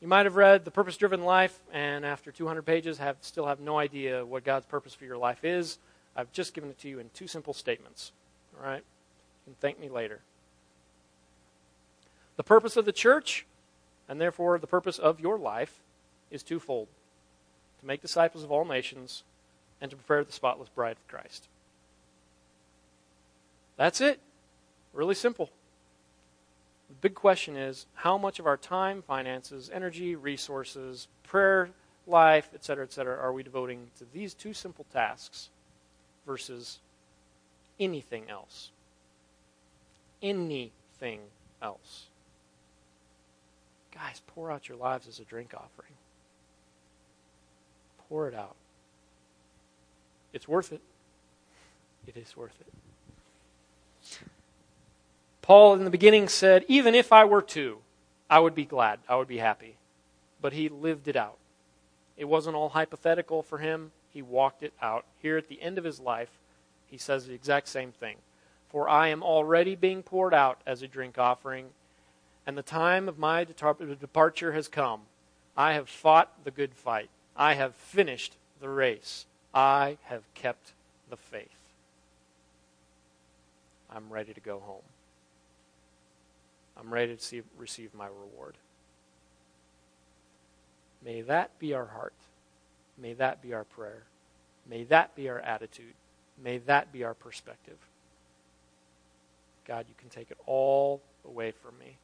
[0.00, 3.60] You might have read The Purpose Driven Life, and after 200 pages, have still have
[3.60, 5.76] no idea what God's purpose for your life is.
[6.16, 8.12] I've just given it to you in two simple statements.
[8.58, 8.78] All right?
[8.78, 10.20] You can thank me later.
[12.38, 13.44] The purpose of the church,
[14.08, 15.74] and therefore the purpose of your life,
[16.30, 16.88] is twofold
[17.80, 19.24] to make disciples of all nations
[19.78, 21.48] and to prepare the spotless bride of Christ.
[23.80, 24.20] That's it.
[24.92, 25.48] Really simple.
[26.90, 31.70] The big question is how much of our time, finances, energy, resources, prayer
[32.06, 35.48] life, etc., etc., are we devoting to these two simple tasks
[36.26, 36.80] versus
[37.78, 38.70] anything else?
[40.20, 41.20] Anything
[41.62, 42.08] else.
[43.94, 45.94] Guys, pour out your lives as a drink offering.
[48.10, 48.56] Pour it out.
[50.34, 50.82] It's worth it.
[52.06, 52.89] It is worth it.
[55.50, 57.78] Paul, in the beginning, said, Even if I were to,
[58.30, 59.00] I would be glad.
[59.08, 59.74] I would be happy.
[60.40, 61.38] But he lived it out.
[62.16, 63.90] It wasn't all hypothetical for him.
[64.14, 65.04] He walked it out.
[65.20, 66.30] Here at the end of his life,
[66.86, 68.18] he says the exact same thing.
[68.68, 71.70] For I am already being poured out as a drink offering,
[72.46, 75.00] and the time of my departure has come.
[75.56, 77.10] I have fought the good fight.
[77.36, 79.26] I have finished the race.
[79.52, 80.74] I have kept
[81.08, 81.48] the faith.
[83.90, 84.82] I'm ready to go home.
[86.80, 88.56] I'm ready to see, receive my reward.
[91.04, 92.14] May that be our heart.
[92.96, 94.02] May that be our prayer.
[94.68, 95.94] May that be our attitude.
[96.42, 97.76] May that be our perspective.
[99.66, 101.96] God, you can take it all away from me.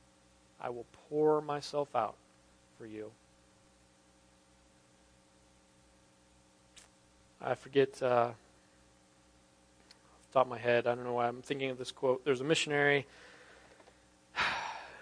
[0.61, 2.17] I will pour myself out
[2.79, 3.11] for you.
[7.41, 8.35] I forget, uh, off
[10.29, 12.25] the top of my head, I don't know why I'm thinking of this quote.
[12.25, 13.07] There's a missionary,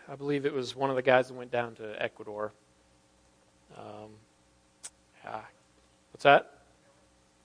[0.08, 2.52] I believe it was one of the guys that went down to Ecuador.
[3.76, 4.10] Um,
[5.24, 5.40] yeah.
[6.12, 6.50] What's that?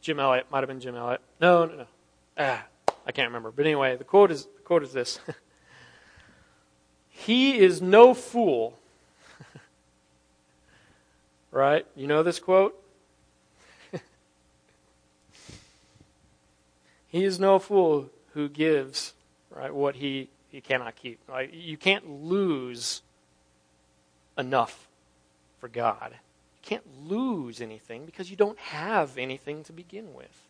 [0.01, 0.47] Jim Elliot.
[0.51, 1.21] Might have been Jim Elliot.
[1.39, 1.85] No, no, no.
[2.37, 2.65] Ah,
[3.05, 3.51] I can't remember.
[3.51, 5.19] But anyway, the quote is, the quote is this
[7.09, 8.77] He is no fool.
[11.51, 11.85] right?
[11.95, 12.81] You know this quote?
[17.07, 19.13] He is no fool who gives
[19.49, 21.19] right what he, he cannot keep.
[21.51, 23.01] You can't lose
[24.37, 24.87] enough
[25.59, 26.11] for God.
[26.11, 30.47] You can't lose anything because you don't have anything to begin with.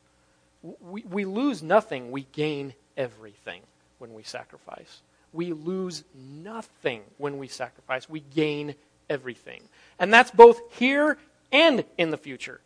[0.81, 3.61] We, we lose nothing, we gain everything
[3.97, 4.99] when we sacrifice.
[5.31, 8.75] We lose nothing when we sacrifice, we gain
[9.09, 9.61] everything.
[9.99, 11.17] And that's both here
[11.51, 12.61] and in the future,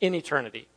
[0.00, 0.68] in eternity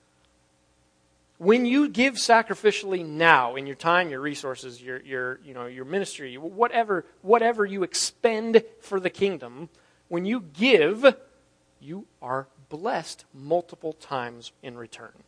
[1.41, 5.85] when you give sacrificially now in your time, your resources, your, your, you know, your
[5.85, 9.67] ministry, whatever, whatever you expend for the kingdom,
[10.07, 11.15] when you give,
[11.79, 15.23] you are blessed multiple times in return.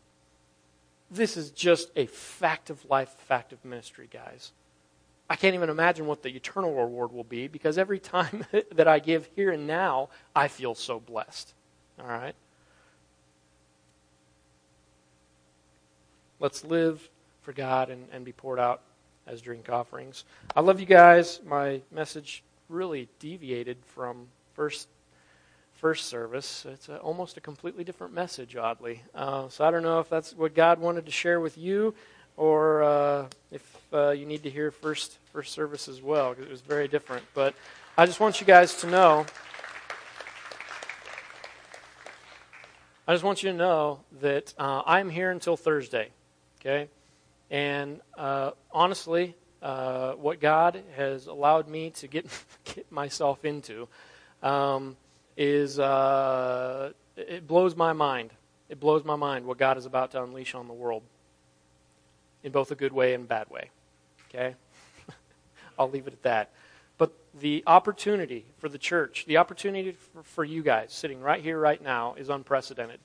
[1.10, 4.52] This is just a fact of life, fact of ministry, guys.
[5.32, 9.00] I can't even imagine what the eternal reward will be because every time that I
[9.00, 11.56] give here and now, I feel so blessed.
[12.00, 12.36] All right?
[16.44, 17.10] Let's live
[17.44, 18.82] for God and, and be poured out
[19.26, 20.26] as drink offerings.
[20.54, 21.40] I love you guys.
[21.46, 24.90] My message really deviated from first
[25.72, 26.66] first service.
[26.70, 29.04] It's a, almost a completely different message, oddly.
[29.16, 31.96] Uh, so I don't know if that's what God wanted to share with you,
[32.36, 36.52] or uh, if uh, you need to hear first first service as well, because it
[36.52, 37.24] was very different.
[37.34, 37.56] But
[37.98, 39.26] I just want you guys to know.
[43.08, 46.10] I just want you to know that uh, I'm here until Thursday.
[46.64, 46.88] Okay?
[47.52, 52.26] And uh, honestly, uh, what God has allowed me to get,
[52.64, 53.88] get myself into
[54.42, 54.96] um,
[55.36, 58.32] is uh, it blows my mind.
[58.70, 61.04] It blows my mind what God is about to unleash on the world
[62.44, 63.70] in both a good way and bad way.
[64.30, 64.56] Okay?
[65.78, 66.52] I'll leave it at that.
[66.98, 71.60] But the opportunity for the church, the opportunity for, for you guys sitting right here,
[71.60, 73.00] right now, is unprecedented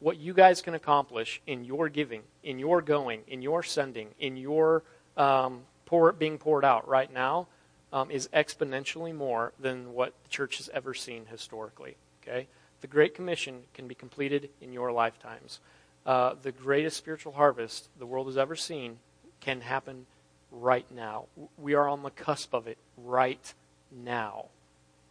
[0.00, 4.36] what you guys can accomplish in your giving, in your going, in your sending, in
[4.36, 4.82] your
[5.16, 7.48] um, pour, being poured out right now
[7.92, 11.96] um, is exponentially more than what the church has ever seen historically.
[12.22, 12.46] Okay,
[12.80, 15.60] the Great Commission can be completed in your lifetimes.
[16.06, 18.98] Uh, the greatest spiritual harvest the world has ever seen
[19.40, 20.06] can happen
[20.50, 21.26] right now.
[21.58, 23.52] We are on the cusp of it right
[23.90, 24.46] now.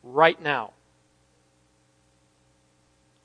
[0.04, 0.74] Right now.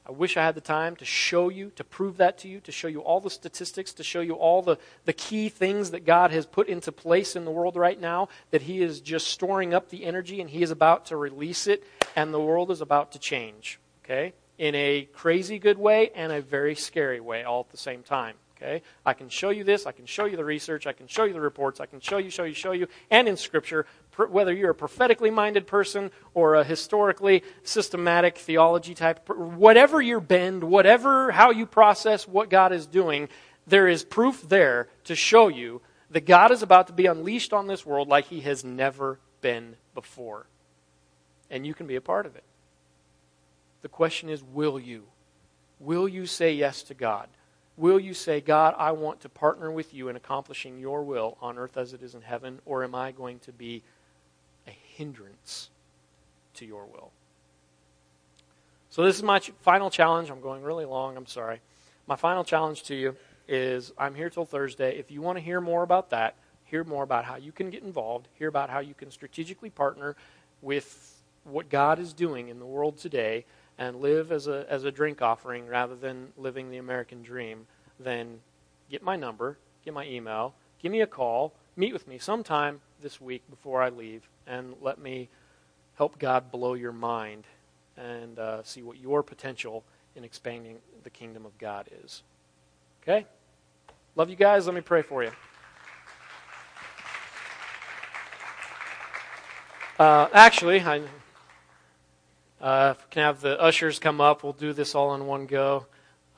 [0.04, 2.72] I wish I had the time to show you, to prove that to you, to
[2.72, 6.32] show you all the statistics, to show you all the, the key things that God
[6.32, 9.90] has put into place in the world right now, that He is just storing up
[9.90, 11.84] the energy and He is about to release it,
[12.16, 13.78] and the world is about to change.
[14.04, 14.32] Okay?
[14.58, 18.34] In a crazy good way and a very scary way all at the same time.
[18.56, 18.82] Okay?
[19.06, 21.32] I can show you this, I can show you the research, I can show you
[21.32, 24.70] the reports, I can show you, show you, show you, and in Scripture, whether you're
[24.70, 31.50] a prophetically minded person or a historically systematic theology type, whatever your bend, whatever how
[31.50, 33.28] you process what God is doing,
[33.66, 35.80] there is proof there to show you
[36.10, 39.76] that God is about to be unleashed on this world like he has never been
[39.94, 40.46] before.
[41.50, 42.44] And you can be a part of it.
[43.82, 45.04] The question is will you?
[45.80, 47.28] Will you say yes to God?
[47.76, 51.58] Will you say, God, I want to partner with you in accomplishing your will on
[51.58, 52.60] earth as it is in heaven?
[52.66, 53.82] Or am I going to be
[54.96, 55.70] hindrance
[56.54, 57.10] to your will?
[58.90, 60.30] So, this is my ch- final challenge.
[60.30, 61.16] I'm going really long.
[61.16, 61.60] I'm sorry.
[62.06, 63.16] My final challenge to you
[63.48, 64.98] is I'm here till Thursday.
[64.98, 67.82] If you want to hear more about that, hear more about how you can get
[67.82, 70.16] involved, hear about how you can strategically partner
[70.60, 73.44] with what God is doing in the world today
[73.78, 77.66] and live as a, as a drink offering rather than living the American dream,
[77.98, 78.40] then
[78.90, 83.20] get my number, get my email, give me a call, meet with me sometime this
[83.20, 85.28] week before I leave, and let me
[85.96, 87.44] help God blow your mind
[87.96, 89.84] and uh, see what your potential
[90.16, 92.22] in expanding the kingdom of God is.
[93.02, 93.26] Okay?
[94.16, 94.66] Love you guys.
[94.66, 95.30] Let me pray for you.
[99.98, 101.02] Uh, actually, I
[102.60, 105.86] uh, can have the ushers come up, we'll do this all in one go.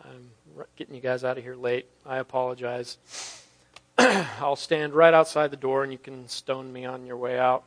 [0.02, 0.30] I'm
[0.76, 1.86] getting you guys out of here late.
[2.06, 3.43] I apologize.
[3.98, 7.64] I'll stand right outside the door and you can stone me on your way out.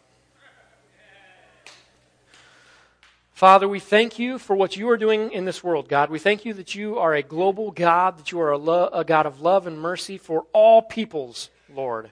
[3.33, 6.09] Father, we thank you for what you are doing in this world, God.
[6.09, 9.03] We thank you that you are a global God, that you are a, lo- a
[9.03, 12.11] God of love and mercy for all peoples, Lord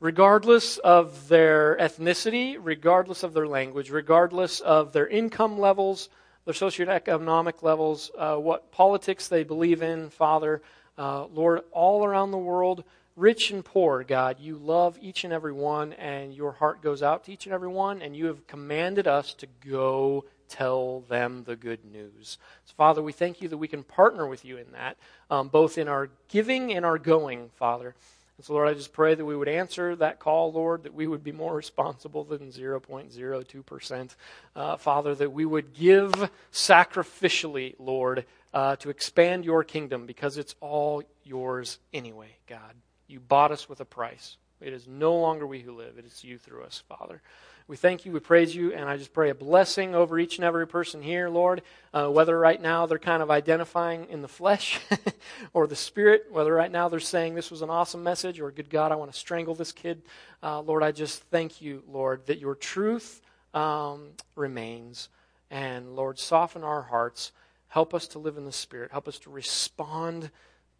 [0.00, 6.08] regardless of their ethnicity, regardless of their language, regardless of their income levels,
[6.44, 10.62] their socioeconomic levels, uh, what politics they believe in, Father,
[10.98, 12.84] uh, Lord, all around the world,
[13.16, 17.24] rich and poor, God, you love each and every one, and your heart goes out
[17.24, 21.56] to each and every one, and you have commanded us to go tell them the
[21.56, 22.38] good news.
[22.64, 24.96] So, Father, we thank you that we can partner with you in that,
[25.30, 27.94] um, both in our giving and our going, Father.
[28.36, 31.06] And so, Lord, I just pray that we would answer that call, Lord, that we
[31.06, 34.14] would be more responsible than 0.02%.
[34.54, 38.24] Uh, Father, that we would give sacrificially, Lord,
[38.56, 42.74] uh, to expand your kingdom because it's all yours anyway, God.
[43.06, 44.38] You bought us with a price.
[44.62, 47.20] It is no longer we who live, it is you through us, Father.
[47.68, 50.44] We thank you, we praise you, and I just pray a blessing over each and
[50.46, 51.60] every person here, Lord.
[51.92, 54.80] Uh, whether right now they're kind of identifying in the flesh
[55.52, 58.70] or the spirit, whether right now they're saying this was an awesome message or good
[58.70, 60.00] God, I want to strangle this kid.
[60.42, 63.20] Uh, Lord, I just thank you, Lord, that your truth
[63.52, 65.10] um, remains.
[65.50, 67.32] And Lord, soften our hearts.
[67.68, 68.92] Help us to live in the Spirit.
[68.92, 70.30] Help us to respond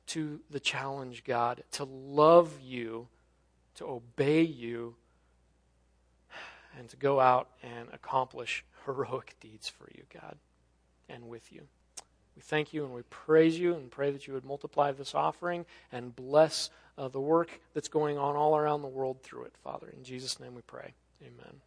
[0.08, 3.08] to the challenge, God, to love you,
[3.76, 4.94] to obey you
[6.78, 10.36] and to go out and accomplish heroic deeds for you, God,
[11.08, 11.62] and with you.
[12.36, 15.64] We thank you and we praise you and pray that you would multiply this offering
[15.90, 19.88] and bless uh, the work that's going on all around the world through it, Father.
[19.96, 20.92] In Jesus' name we pray.
[21.22, 21.60] Amen.